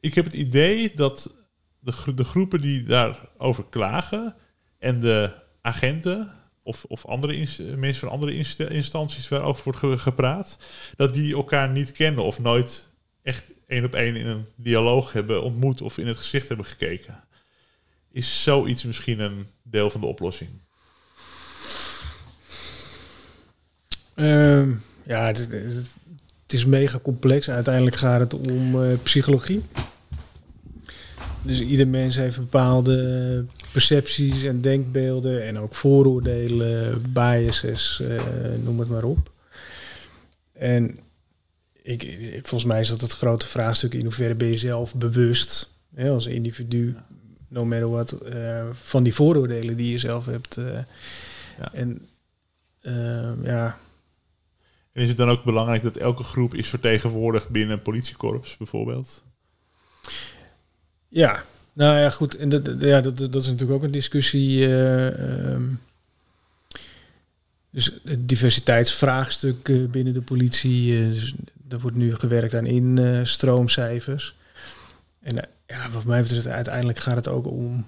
[0.00, 1.34] ik heb het idee dat
[1.78, 4.34] de, de groepen die daarover klagen
[4.78, 7.46] en de agenten of, of andere
[7.76, 10.58] mensen van andere insta- instanties waarover wordt ge- gepraat,
[10.96, 12.88] dat die elkaar niet kennen of nooit
[13.22, 17.24] echt één op één in een dialoog hebben ontmoet of in het gezicht hebben gekeken.
[18.12, 20.50] Is zoiets misschien een deel van de oplossing?
[24.14, 24.70] Ehm,
[25.06, 25.74] ja, het, is-
[26.42, 27.50] het is mega complex.
[27.50, 29.62] Uiteindelijk gaat het om eh, psychologie.
[31.42, 33.44] Dus ieder mens heeft bepaalde
[33.76, 38.22] percepties en denkbeelden en ook vooroordelen, biases, eh,
[38.64, 39.30] noem het maar op.
[40.52, 40.98] En
[41.82, 42.02] ik,
[42.32, 46.26] volgens mij is dat het grote vraagstuk in hoeverre ben je zelf bewust hè, als
[46.26, 46.96] individu,
[47.48, 50.56] no matter what, eh, van die vooroordelen die je zelf hebt.
[50.56, 50.78] eh.
[51.58, 51.72] Ja.
[51.72, 52.00] En
[52.80, 53.78] ehm, ja,
[54.92, 59.24] En is het dan ook belangrijk dat elke groep is vertegenwoordigd binnen een politiekorps bijvoorbeeld?
[61.08, 61.44] Ja,
[61.76, 62.36] nou ja, goed.
[62.36, 64.64] En dat, ja, dat, dat is natuurlijk ook een discussie.
[64.66, 65.62] eh, ehm,
[67.70, 70.98] dus het diversiteitsvraagstuk eh, binnen de politie.
[70.98, 71.34] eh, dus
[71.68, 74.36] er wordt nu gewerkt aan instroomcijfers.
[75.20, 75.34] En
[75.66, 77.86] ja, wat mij betreft, uiteindelijk gaat het ook om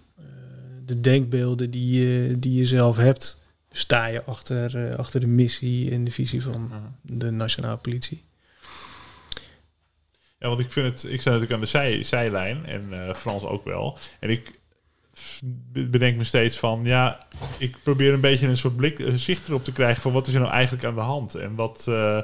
[0.87, 3.39] de denkbeelden die je, die je zelf hebt.
[3.69, 6.71] Dus sta je achter, achter de missie en de visie van
[7.03, 8.23] de nationale politie.
[10.39, 13.45] Ja, want ik vind het, ik sta natuurlijk aan de zij, zijlijn en eh, Frans
[13.45, 13.99] ook wel.
[14.21, 14.59] En ik
[15.91, 17.27] bedenk me steeds van, ja,
[17.59, 20.35] ik probeer een beetje een soort blik, een zicht erop te krijgen van wat is
[20.35, 22.23] er nou eigenlijk aan de hand en wat, eh,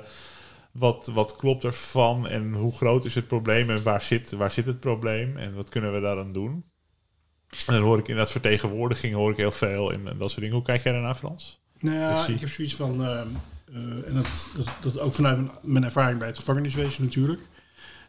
[0.72, 4.66] wat, wat klopt ervan en hoe groot is het probleem en waar zit, waar zit
[4.66, 6.64] het probleem en wat kunnen we daaraan doen.
[7.66, 10.54] En dan hoor ik inderdaad vertegenwoordiging, hoor ik heel veel en, en dat soort dingen.
[10.54, 11.60] Hoe kijk jij daarnaar, Frans?
[11.80, 13.28] Nou ja, ik heb zoiets van, ehm,
[13.72, 17.40] eh, en dat, dat, dat ook vanuit mijn, mijn ervaring bij het gevangeniswezen natuurlijk.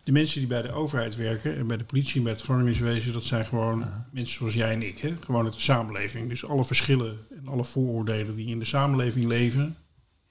[0.06, 3.14] De mensen die bij de overheid werken en bij de politie en bij het gevangeniswezen,
[3.14, 4.98] dat zijn gewoon mensen zoals jij en ik.
[4.98, 5.16] Hè?
[5.20, 6.30] Gewoon uit de samenleving.
[6.30, 9.78] Dus alle verschillen en alle vooroordelen die in de samenleving leven,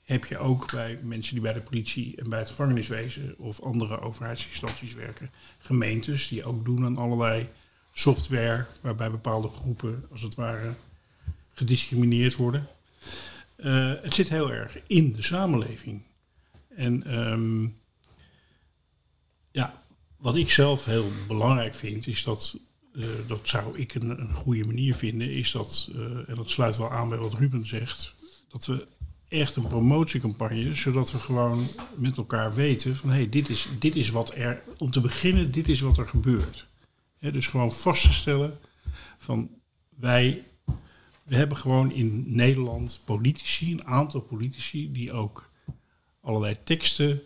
[0.03, 4.01] heb je ook bij mensen die bij de politie en bij het gevangeniswezen of andere
[4.01, 5.31] overheidsinstanties werken.
[5.59, 7.49] Gemeentes die ook doen aan allerlei
[7.93, 10.75] software waarbij bepaalde groepen als het ware
[11.53, 12.69] gediscrimineerd worden.
[13.57, 16.03] Eh, het zit heel erg in de samenleving.
[16.69, 17.69] En ehm,
[19.55, 19.83] ja,
[20.17, 22.59] wat ik zelf heel belangrijk vind, is dat,
[22.95, 26.77] eh, dat zou ik een, een goede manier vinden, is dat, eh, en dat sluit
[26.77, 28.15] wel aan bij wat Ruben zegt,
[28.49, 28.87] dat we
[29.29, 33.97] echt een promotiecampagne, zodat we gewoon met elkaar weten van hé, hey, dit, is, dit
[33.97, 36.67] is wat er, om te beginnen, dit is wat er gebeurt.
[37.21, 38.59] Dus gewoon vast te stellen
[39.17, 39.51] van
[39.89, 40.45] wij
[41.25, 45.51] we hebben gewoon in Nederland politici, een aantal politici, die ook
[46.21, 47.23] allerlei teksten.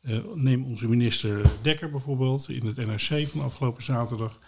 [0.00, 4.38] Eh, neem onze minister Dekker bijvoorbeeld in het NRC van afgelopen zaterdag.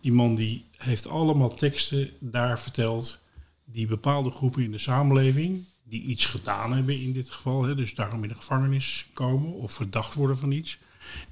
[0.00, 3.20] Die man die heeft allemaal teksten daar verteld
[3.64, 7.94] die bepaalde groepen in de samenleving, die iets gedaan hebben in dit geval, hè, dus
[7.94, 10.78] daarom in de gevangenis komen of verdacht worden van iets,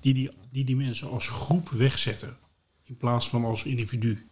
[0.00, 2.36] die die, die, die mensen als groep wegzetten
[2.84, 4.28] in plaats van als individu.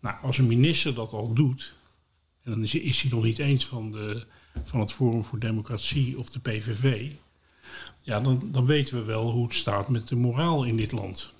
[0.00, 1.74] Nou, als een minister dat al doet,
[2.42, 4.26] en dan is, is hij nog niet eens van, de,
[4.62, 7.10] van het Forum voor Democratie of de PVV,
[8.02, 11.34] ja, dan, dan weten we wel hoe het staat met de moraal in dit land.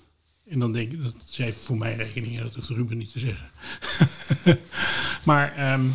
[0.47, 3.19] En dan denk ik, dat is even voor mijn rekening, dat hoeft Ruben niet te
[3.19, 3.49] zeggen.
[5.25, 5.85] maar, ehm,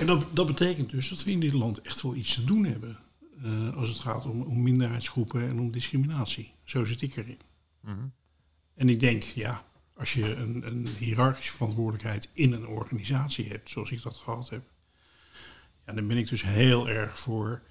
[0.00, 2.64] en dat, dat betekent dus dat we in dit land echt wel iets te doen
[2.64, 2.98] hebben.
[3.42, 6.52] eh, als het gaat om, om minderheidsgroepen en om discriminatie.
[6.64, 7.38] Zo zit ik erin.
[8.74, 9.64] En ik denk, ja,
[9.94, 14.62] als je een, een hiërarchische verantwoordelijkheid in een organisatie hebt, zoals ik dat gehad heb,
[15.86, 17.62] ja, dan ben ik dus heel erg voor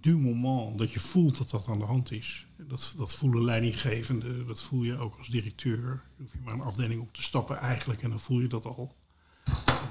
[0.00, 2.46] du moment dat je voelt dat dat aan de hand is.
[2.56, 6.02] Dat, dat voelen leidinggevenden, dat voel je ook als directeur.
[6.16, 8.96] Hoef je maar een afdeling op te stappen eigenlijk en dan voel je dat al.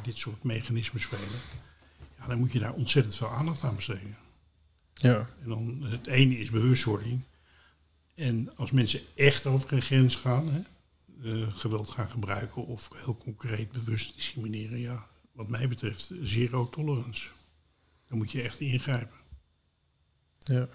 [0.04, 1.40] Dit soort mechanismen spelen.
[2.20, 4.18] Ja, dan moet je daar ontzettend veel aandacht aan besteden.
[4.94, 5.30] Ja.
[5.42, 7.22] En dan het ene is bewustwording.
[8.16, 10.62] En als mensen echt over een grens gaan, hè,
[11.24, 17.30] eh, geweld gaan gebruiken of heel concreet bewust discrimineren, ja, wat mij betreft zero tolerance.
[18.08, 19.23] Dan moet je echt ingrijpen.
[20.44, 20.68] Ja.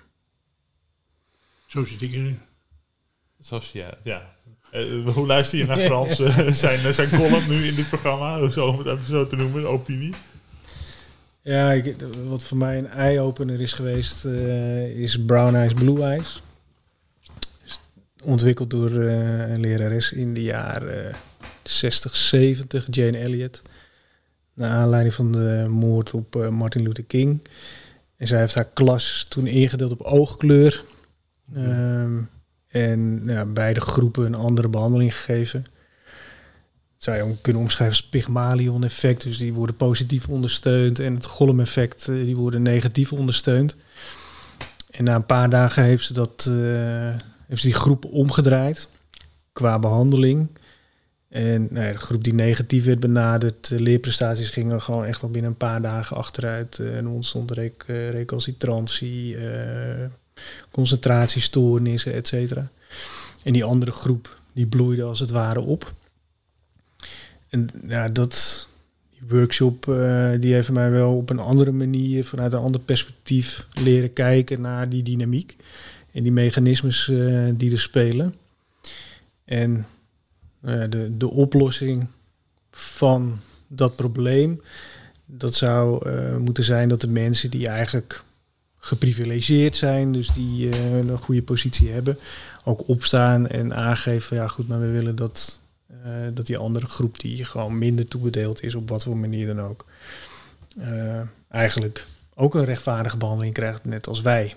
[1.67, 2.39] Zo zit ik erin.
[3.39, 4.37] Zoals, ja, ja.
[4.71, 8.51] Eh, hoe luister je naar Frans eh, zijn, zijn column nu in dit programma?
[8.51, 10.15] Zo, om het even zo te noemen, opinie.
[11.49, 11.97] Ja, ik,
[12.29, 16.43] wat voor mij een eye-opener is geweest, eh, is Brown Eyes, Blue Eyes.
[17.65, 17.81] Is
[18.23, 21.15] ontwikkeld door eh, een lerares in de jaren
[21.63, 23.63] 60, 70, Jane Elliott.
[24.55, 27.41] Naar aanleiding van de moord op eh, Martin Luther King.
[28.19, 30.85] En zij heeft haar klas toen ingedeeld op oogkleur.
[31.55, 32.19] Ehm,
[32.69, 35.63] en nou ja, beide groepen een andere behandeling gegeven.
[35.63, 39.23] Dat zou je ook kunnen omschrijven als Pygmalion-effect.
[39.23, 40.99] Dus die worden positief ondersteund.
[40.99, 43.77] En het Gollum-effect, eh, die worden negatief ondersteund.
[44.91, 47.15] En na een paar dagen heeft ze, dat, eh,
[47.47, 48.89] heeft ze die groep omgedraaid
[49.53, 50.49] qua behandeling.
[51.29, 55.31] En nou ja, de groep die negatief werd benaderd, de leerprestaties gingen gewoon echt al
[55.31, 56.79] binnen een paar dagen achteruit.
[56.79, 60.07] Eh, en ontstond rec eh, recalcitrantie, eh,
[60.71, 62.71] concentratiestoornissen, et cetera.
[63.43, 65.95] En die andere groep, die bloeide als het ware op.
[67.49, 68.67] En ja, dat,
[69.11, 69.85] die workshop,
[70.41, 74.89] die heeft mij wel op een andere manier, vanuit een ander perspectief, leren kijken naar
[74.89, 75.57] die dynamiek.
[76.13, 77.11] En die mechanismes
[77.55, 78.35] die er spelen.
[79.45, 79.87] En
[80.61, 82.07] de, de oplossing
[82.71, 84.61] van dat probleem,
[85.27, 88.25] dat zou eh, moeten zijn dat de mensen die eigenlijk
[88.79, 92.19] geprivilegeerd zijn, dus die eh, een goede positie hebben,
[92.65, 97.21] ook opstaan en aangeven, ja goed, maar we willen dat, eh, dat die andere groep
[97.21, 99.87] die gewoon minder toebedeeld is, op wat voor manier dan ook,
[101.49, 104.55] eigenlijk ook een rechtvaardige behandeling krijgt, net als wij.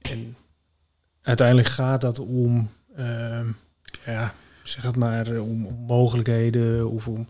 [0.00, 0.36] En
[1.22, 2.70] uiteindelijk gaat dat om,
[4.06, 4.34] ja,
[4.68, 7.28] zeg het maar, eh, om, om mogelijkheden of om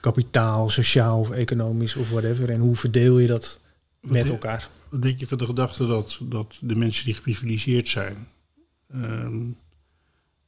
[0.00, 2.50] kapitaal, sociaal of economisch of whatever.
[2.50, 3.60] En hoe verdeel je dat
[4.00, 4.68] met elkaar?
[4.88, 8.28] Wat denk je van de gedachte dat, dat de mensen die geprivilegeerd zijn,
[8.88, 9.48] ehm,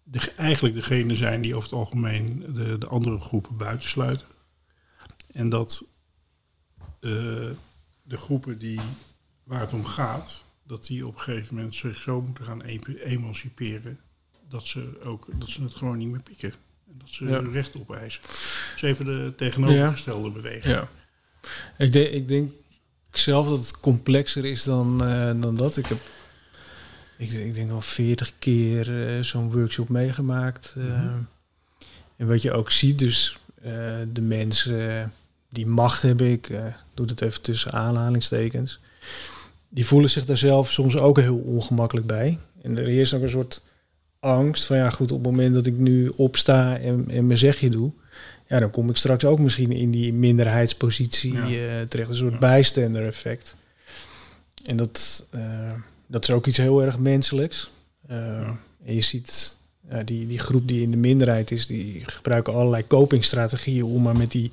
[0.03, 4.27] de, eigenlijk degene zijn die over het algemeen de, de andere groepen buitensluiten?
[5.33, 5.85] En dat
[7.01, 7.11] eh,
[8.03, 8.81] de groepen die,
[9.45, 13.99] waar het om gaat, dat die op een gegeven moment zich zo moeten gaan emanciperen
[14.53, 16.51] dat ze, ook, dat ze het gewoon niet meer pikken.
[16.89, 18.23] En dat ze hun recht opeisen.
[18.77, 20.75] Is even de tegenovergestelde beweging.
[20.75, 20.89] Ja.
[21.79, 22.53] Ik, denk, ik denk
[23.13, 25.77] zelf dat het complexer is dan, eh, dan dat.
[25.77, 25.99] Ik heb,
[27.19, 30.75] ik, ik denk al veertig keer eh, zo'n workshop meegemaakt.
[30.77, 30.85] eh.
[30.85, 31.19] Mhm.
[32.17, 33.39] En wat je ook ziet, dus
[34.13, 35.13] de mensen
[35.49, 36.47] die macht hebben, ik
[36.95, 38.81] doe het even tussen aanhalingstekens,
[39.69, 42.39] die voelen zich daar zelf soms ook heel ongemakkelijk bij.
[42.63, 43.63] En er heerst ook een soort
[44.23, 47.69] angst van, ja goed, op het moment dat ik nu opsta en, en mijn zegje
[47.71, 47.91] doe,
[48.49, 51.45] ja, dan kom ik straks ook misschien in die minderheidspositie Ja.
[51.81, 52.09] eh, terecht.
[52.09, 52.39] Een soort Ja.
[52.39, 53.57] bijstander effect.
[54.65, 55.71] En dat, eh,
[56.07, 57.71] dat is ook iets heel erg menselijks.
[58.07, 58.59] Eh, Ja.
[58.85, 59.57] En je ziet
[60.05, 64.31] die, die groep die in de minderheid is, die gebruiken allerlei copingstrategieën om maar met
[64.31, 64.53] die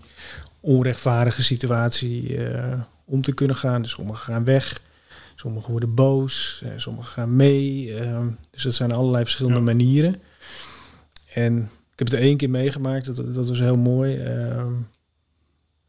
[0.59, 2.38] onrechtvaardige situatie
[3.05, 3.82] om te kunnen gaan.
[3.82, 4.82] Dus sommigen gaan weg,
[5.39, 7.93] sommigen worden boos, eh, sommigen gaan mee.
[7.97, 9.65] eh, dus dat zijn allerlei verschillende Ja.
[9.65, 10.21] manieren.
[11.33, 11.57] En
[11.91, 14.17] ik heb het één keer meegemaakt, dat, dat was heel mooi.
[14.17, 14.71] Ehm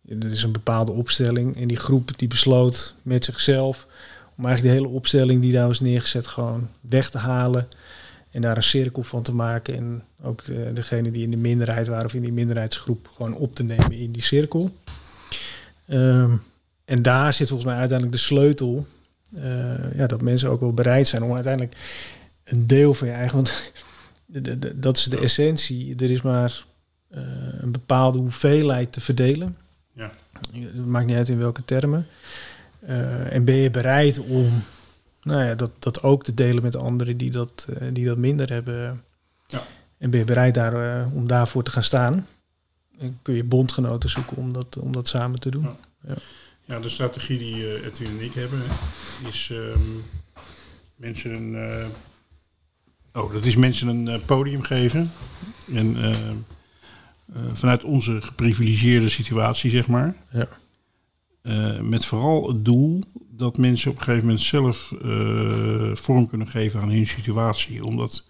[0.09, 3.86] er is een bepaalde opstelling en die groep die besloot met zichzelf
[4.36, 7.68] om eigenlijk de hele opstelling die daar was neergezet gewoon weg te halen
[8.30, 11.86] en daar een cirkel van te maken en ook de, degene die in de minderheid
[11.88, 14.76] waren of in die minderheidsgroep gewoon op te nemen in die cirkel.
[15.86, 16.30] Ehm,
[16.84, 18.86] en daar zit volgens mij uiteindelijk de sleutel,
[19.95, 21.76] ja, dat mensen ook wel bereid zijn om uiteindelijk
[22.45, 23.72] een deel van je eigen, want
[24.83, 25.95] dat is de essentie.
[25.97, 26.64] Er is maar
[27.09, 27.22] eh,
[27.61, 29.57] een bepaalde hoeveelheid te verdelen.
[29.93, 30.12] Ja.
[30.53, 32.07] Het maakt niet uit in welke termen.
[32.81, 34.62] Eh, en ben je bereid om
[35.22, 38.53] nou ja, dat, dat ook te delen met anderen die dat, eh, die dat minder
[38.53, 39.03] hebben.
[39.47, 39.62] Ja.
[39.99, 42.26] En ben je bereid daar, eh, om daarvoor te gaan staan.
[42.99, 45.62] En kun je bondgenoten zoeken om dat, om dat samen te doen.
[45.62, 45.76] Ja.
[46.09, 46.14] Ja,
[46.79, 48.62] de strategie die eh, Edwin en ik hebben
[49.29, 49.81] is ehm,
[50.97, 51.87] mensen een, eh,
[53.23, 55.11] oh, dat is mensen een eh, podium geven.
[55.75, 55.97] En
[57.53, 60.16] vanuit onze geprivilegeerde situatie, zeg maar.
[60.33, 60.49] Ja.
[61.83, 64.93] met vooral het doel dat mensen op een gegeven moment zelf
[66.01, 67.85] vorm kunnen geven aan hun situatie.
[67.85, 68.25] Omdat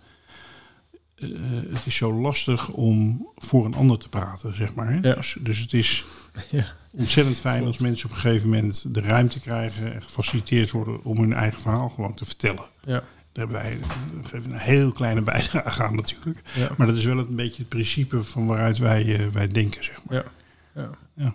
[1.14, 4.92] het is zo lastig om voor een ander te praten, zeg maar.
[4.92, 5.08] Hè?
[5.08, 5.14] Ja.
[5.14, 6.04] Dus, dus het is
[6.50, 6.78] Ja.
[6.90, 11.18] Ontzettend fijn als mensen op een gegeven moment de ruimte krijgen en gefaciliteerd worden om
[11.18, 12.64] hun eigen verhaal gewoon te vertellen.
[12.84, 13.04] Ja.
[13.32, 13.78] Daar hebben wij
[14.32, 16.42] een heel kleine bijdrage aan natuurlijk.
[16.54, 16.70] Ja.
[16.76, 20.04] Maar dat is wel een beetje het principe van waaruit wij, eh, wij denken, zeg
[20.04, 20.16] maar.
[20.16, 20.24] Ja.
[20.74, 20.90] Ja.
[21.14, 21.34] Ja.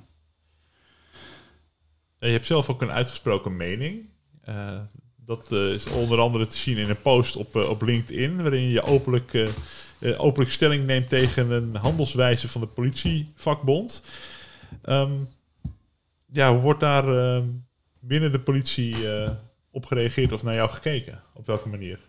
[2.19, 4.09] je hebt zelf ook een uitgesproken mening.
[4.41, 4.79] Eh,
[5.15, 8.83] dat eh, is onder andere te zien in een post op, op LinkedIn, waarin je
[8.83, 9.49] openlijk,
[10.17, 14.03] openlijk stelling neemt tegen een handelswijze van de politievakbond.
[14.81, 15.11] Ehm,
[16.35, 17.41] ja, hoe wordt daar eh,
[17.99, 19.31] binnen de politie eh,
[19.71, 21.19] op gereageerd of naar jou gekeken?
[21.33, 21.99] Op welke manier?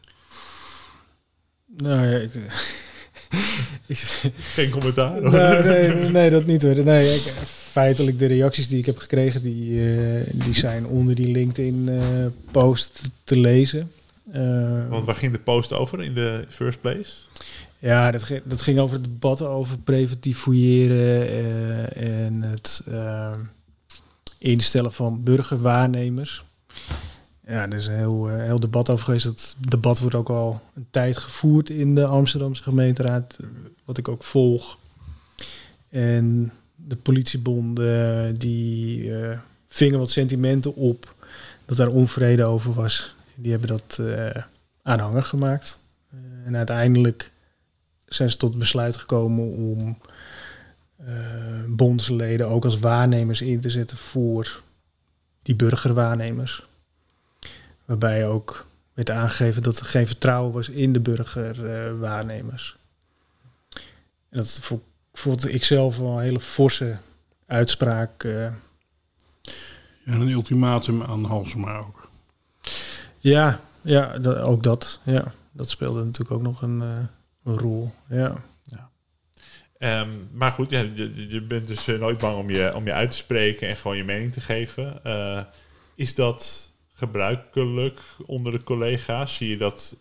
[1.76, 2.34] Nou ja, ik,
[3.86, 3.96] ik,
[4.36, 5.22] Geen commentaar?
[5.22, 6.84] nou, nee, nee, dat niet hoor.
[6.84, 11.32] Nee, ik, feitelijk de reacties die ik heb gekregen, die, eh, die zijn onder die
[11.32, 13.90] LinkedIn-post te lezen.
[14.32, 17.12] Eh, Want waar ging de post over in de first place?
[17.78, 23.30] Ja, dat, ging- dat ging over het debat over preventief fouilleren eh, en het eh,
[24.38, 26.44] instellen van burgerwaarnemers.
[27.46, 29.24] Ja, er is een heel, eh, heel debat over geweest.
[29.24, 33.46] Dat debat wordt ook al een tijd gevoerd in de Amsterdamse gemeenteraad, eh,
[33.84, 34.78] wat ik ook volg.
[35.88, 41.14] En de politiebonden die eh, vingen wat sentimenten op
[41.64, 43.14] dat daar onvrede over was.
[43.34, 44.42] Die hebben dat eh
[44.86, 45.78] aanhangig gemaakt.
[46.44, 47.32] En uiteindelijk
[48.06, 49.98] zijn ze tot besluit gekomen om
[51.68, 54.62] bondsleden ook als waarnemers in te zetten voor
[55.42, 56.66] die burgerwaarnemers.
[57.84, 62.76] Waarbij ook werd aangegeven dat er geen vertrouwen was in de burgerwaarnemers.
[64.28, 66.96] en dat vo- vond ik zelf wel een hele forse
[67.46, 68.24] uitspraak.
[68.24, 68.44] eh.
[70.04, 72.08] En een ultimatum aan Halsema ook.
[73.18, 75.00] ja, ja dat, ook dat.
[75.02, 76.98] Ja, dat speelde natuurlijk ook nog een, eh,
[77.44, 77.92] een rol.
[78.08, 78.34] Ja.
[79.78, 80.80] Ehm, maar goed, ja,
[81.28, 83.96] je, bent dus eh, nooit bang om je, om je uit te spreken en gewoon
[83.96, 85.04] je mening te geven.
[85.04, 85.40] Eh,
[85.94, 89.34] is dat gebruikelijk onder de collega's?
[89.36, 89.96] Zie je dat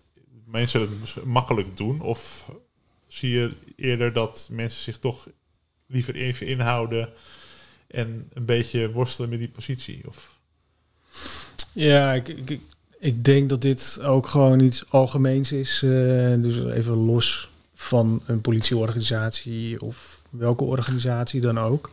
[0.45, 2.01] mensen het makkelijk doen?
[2.01, 2.49] Of
[3.07, 5.28] zie je eerder dat mensen zich toch
[5.88, 7.09] liever even inhouden
[7.88, 10.01] en een beetje worstelen met die positie?
[10.07, 10.34] Of,
[11.73, 12.59] Ja, ik-
[12.99, 15.82] ik denk dat dit ook gewoon iets algemeens is.
[15.84, 15.89] eh,
[16.38, 21.89] dus even los van een politieorganisatie of welke organisatie dan ook.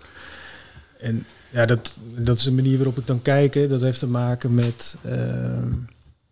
[0.99, 3.55] En ja, dat, dat is de manier waarop ik dan kijk.
[3.55, 3.69] hè.
[3.69, 4.97] Dat heeft te maken met...
[5.05, 5.69] ehm,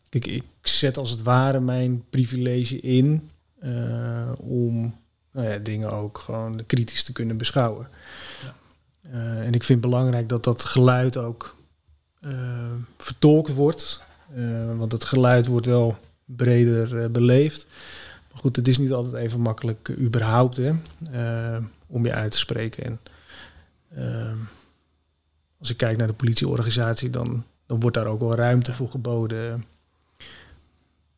[0.09, 3.29] kijk, ik zet als het ware mijn privilege in
[3.61, 4.95] eh, om
[5.33, 7.89] nou ja, dingen ook gewoon kritisch te kunnen beschouwen.
[9.03, 11.55] Eh, en ik vind het belangrijk dat dat geluid ook
[12.21, 14.03] eh, vertolkt wordt.
[14.35, 17.67] Eh, want het geluid wordt wel breder eh, beleefd.
[18.33, 20.73] Maar goed, het is niet altijd even makkelijk eh, überhaupt hè,
[21.13, 22.85] eh, om je uit te spreken.
[22.85, 23.01] En
[23.89, 24.33] eh,
[25.59, 29.65] als ik kijk naar de politieorganisatie, dan, dan wordt daar ook wel ruimte voor geboden.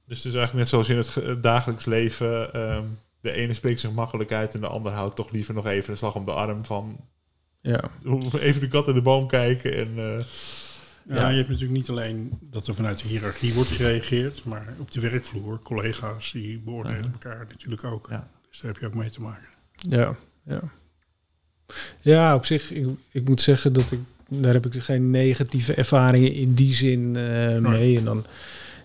[0.04, 2.52] dus het is eigenlijk net zoals in het ge- dagelijks leven.
[2.54, 2.84] ehm,
[3.20, 5.96] de ene spreekt zich makkelijk uit en de ander houdt toch liever nog even een
[5.98, 6.96] slag om de arm van
[7.60, 7.90] Ja,
[8.32, 9.74] even de kat in de boom kijken.
[9.74, 10.24] En,
[11.08, 11.28] Ja, Ja.
[11.28, 15.00] je hebt natuurlijk niet alleen dat er vanuit de hiërarchie wordt gereageerd, maar op de
[15.00, 18.06] werkvloer, collega's, die beoordelen elkaar natuurlijk ook.
[18.10, 18.28] Ja.
[18.50, 19.48] Dus daar heb je ook mee te maken.
[19.88, 20.60] ja, ja.
[22.00, 23.98] Ja, op zich, ik, ik moet zeggen dat ik,
[24.28, 27.98] daar heb ik geen negatieve ervaringen in die zin eh, mee.
[27.98, 28.24] En dan,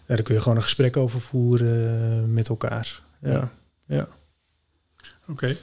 [0.07, 3.01] ja, daar kun je gewoon een gesprek over voeren eh, met elkaar.
[3.21, 3.51] Ja,
[3.85, 4.07] ja.
[5.27, 5.55] Oké.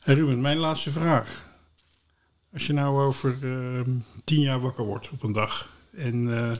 [0.00, 1.44] Hey Ruben, mijn laatste vraag.
[2.52, 3.90] Als je nou over ehm,
[4.24, 6.52] tien jaar wakker wordt op een dag en eh,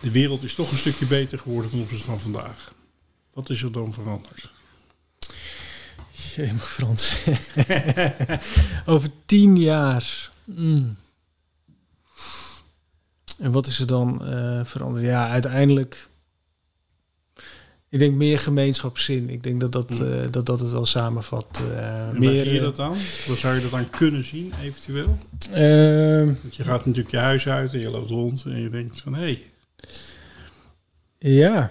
[0.00, 2.72] de wereld is toch een stukje beter geworden ten opzichte van vandaag.
[3.32, 4.50] Wat is er dan veranderd?
[6.10, 7.24] Jemig Frans.
[8.92, 10.30] Over tien jaar.
[10.44, 10.96] Mm.
[13.38, 15.04] En wat is er dan eh, veranderd?
[15.04, 16.07] Ja, uiteindelijk.
[17.90, 19.30] Ik denk meer gemeenschapszin.
[19.30, 21.62] Ik denk dat dat, eh, dat, dat het wel samenvat.
[21.76, 22.96] En meer, zie je eh, dat aan?
[23.26, 25.18] Waar zou je dat aan kunnen zien, eventueel?
[25.52, 29.00] ehm, Want je gaat natuurlijk je huis uit en je loopt rond en je denkt
[29.00, 29.42] van hé, hey,
[31.18, 31.70] Ja.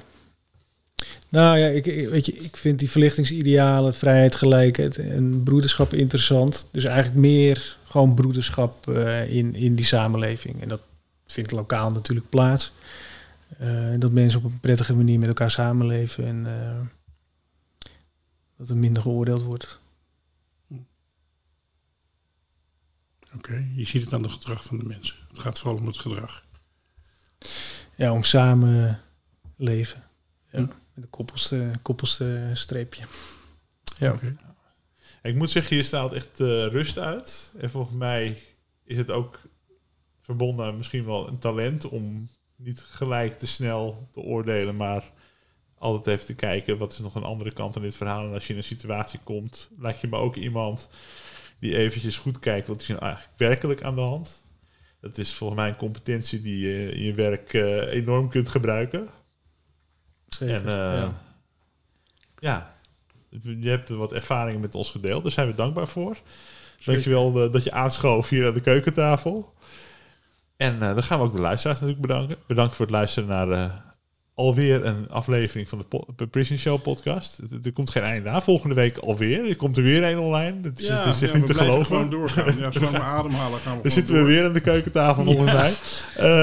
[1.29, 6.67] Nou ja, ik, weet je, ik vind die verlichtingsidealen, vrijheid, gelijkheid en broederschap interessant.
[6.71, 8.89] Dus eigenlijk meer gewoon broederschap
[9.27, 10.61] in, in die samenleving.
[10.61, 10.81] En dat
[11.27, 12.73] vindt lokaal natuurlijk plaats.
[13.57, 16.79] Eh, dat mensen op een prettige manier met elkaar samenleven en eh,
[18.57, 19.79] dat er minder geoordeeld wordt.
[23.35, 25.15] oké, je ziet het aan het gedrag van de mensen.
[25.27, 26.45] Het gaat vooral om het gedrag.
[27.95, 28.99] Ja, om samen
[29.55, 30.03] leven.
[30.51, 30.65] Ja, Hm.
[30.93, 33.03] met een koppelste, koppelste streepje.
[33.97, 34.15] Ja.
[35.21, 37.53] Ik moet zeggen, je straalt echt eh, rust uit.
[37.57, 38.41] En volgens mij
[38.83, 39.41] is het ook
[40.21, 45.11] verbonden aan misschien wel een talent om niet gelijk te snel te oordelen, maar
[45.77, 48.25] altijd even te kijken wat is nog een andere kant aan dit verhaal.
[48.25, 50.89] En als je in een situatie komt, laat je me ook iemand
[51.59, 54.45] die eventjes goed kijkt wat is er nou eigenlijk werkelijk aan de hand.
[55.01, 59.07] Dat is volgens mij een competentie die je in je werk eh, enorm kunt gebruiken.
[60.27, 61.09] Zeker, En eh,
[62.39, 62.75] ja.
[63.59, 65.23] je hebt wat ervaringen met ons gedeeld.
[65.23, 66.17] Daar zijn we dankbaar voor.
[66.85, 69.53] Dankjewel uh, dat je aanschoof hier aan de keukentafel.
[70.57, 72.37] En uh, dan gaan we ook de luisteraars natuurlijk bedanken.
[72.47, 73.73] Bedankt voor het luisteren naar uh,
[74.33, 75.85] alweer een aflevering van
[76.15, 77.41] de Prison Show podcast.
[77.63, 78.41] Er komt geen einde aan.
[78.41, 79.49] Volgende week alweer.
[79.49, 80.61] Er komt er weer een online.
[80.61, 81.85] Dat is, ja, ja, niet te geloven.
[81.85, 82.57] gewoon doorgaan.
[82.57, 85.73] Ja, zolang we ademhalen gaan we Dan zitten we weer aan de keukentafel volgens mij.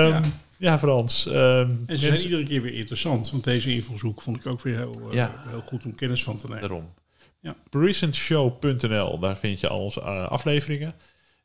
[0.06, 0.22] Um,
[0.56, 0.78] ja.
[0.78, 1.26] Frans.
[1.26, 3.30] Um, en ze zijn iedere keer weer interessant.
[3.30, 5.44] Want deze invalshoek vond ik ook weer heel, uh, ja.
[5.48, 6.60] heel goed om kennis van te nemen.
[6.60, 6.92] Daarom.
[7.40, 7.56] Ja.
[7.70, 10.94] Precisentshow.nl, daar vind je al onze uh, afleveringen.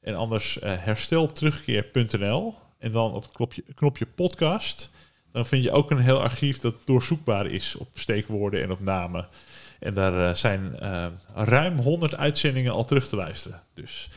[0.02, 2.56] En anders uh, herstelterugkeer.nl.
[2.78, 4.91] En dan op het knopje, knopje podcast.
[5.32, 9.28] Dan vind je ook een heel archief dat doorzoekbaar is op steekwoorden en op namen.
[9.80, 13.62] En daar uh, zijn uh, ruim 100 uitzendingen al terug te luisteren.
[13.74, 14.10] Dus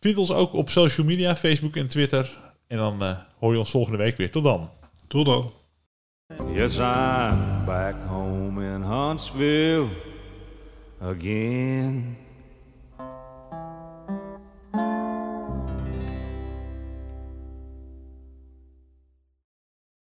[0.00, 2.38] vind ons ook op social media, Facebook en Twitter.
[2.66, 4.30] En dan uh, hoor je ons volgende week weer.
[4.30, 4.70] Tot dan.
[5.06, 5.52] Tot dan.
[6.54, 9.88] Yes, I'm back home in Huntsville
[11.00, 12.21] again.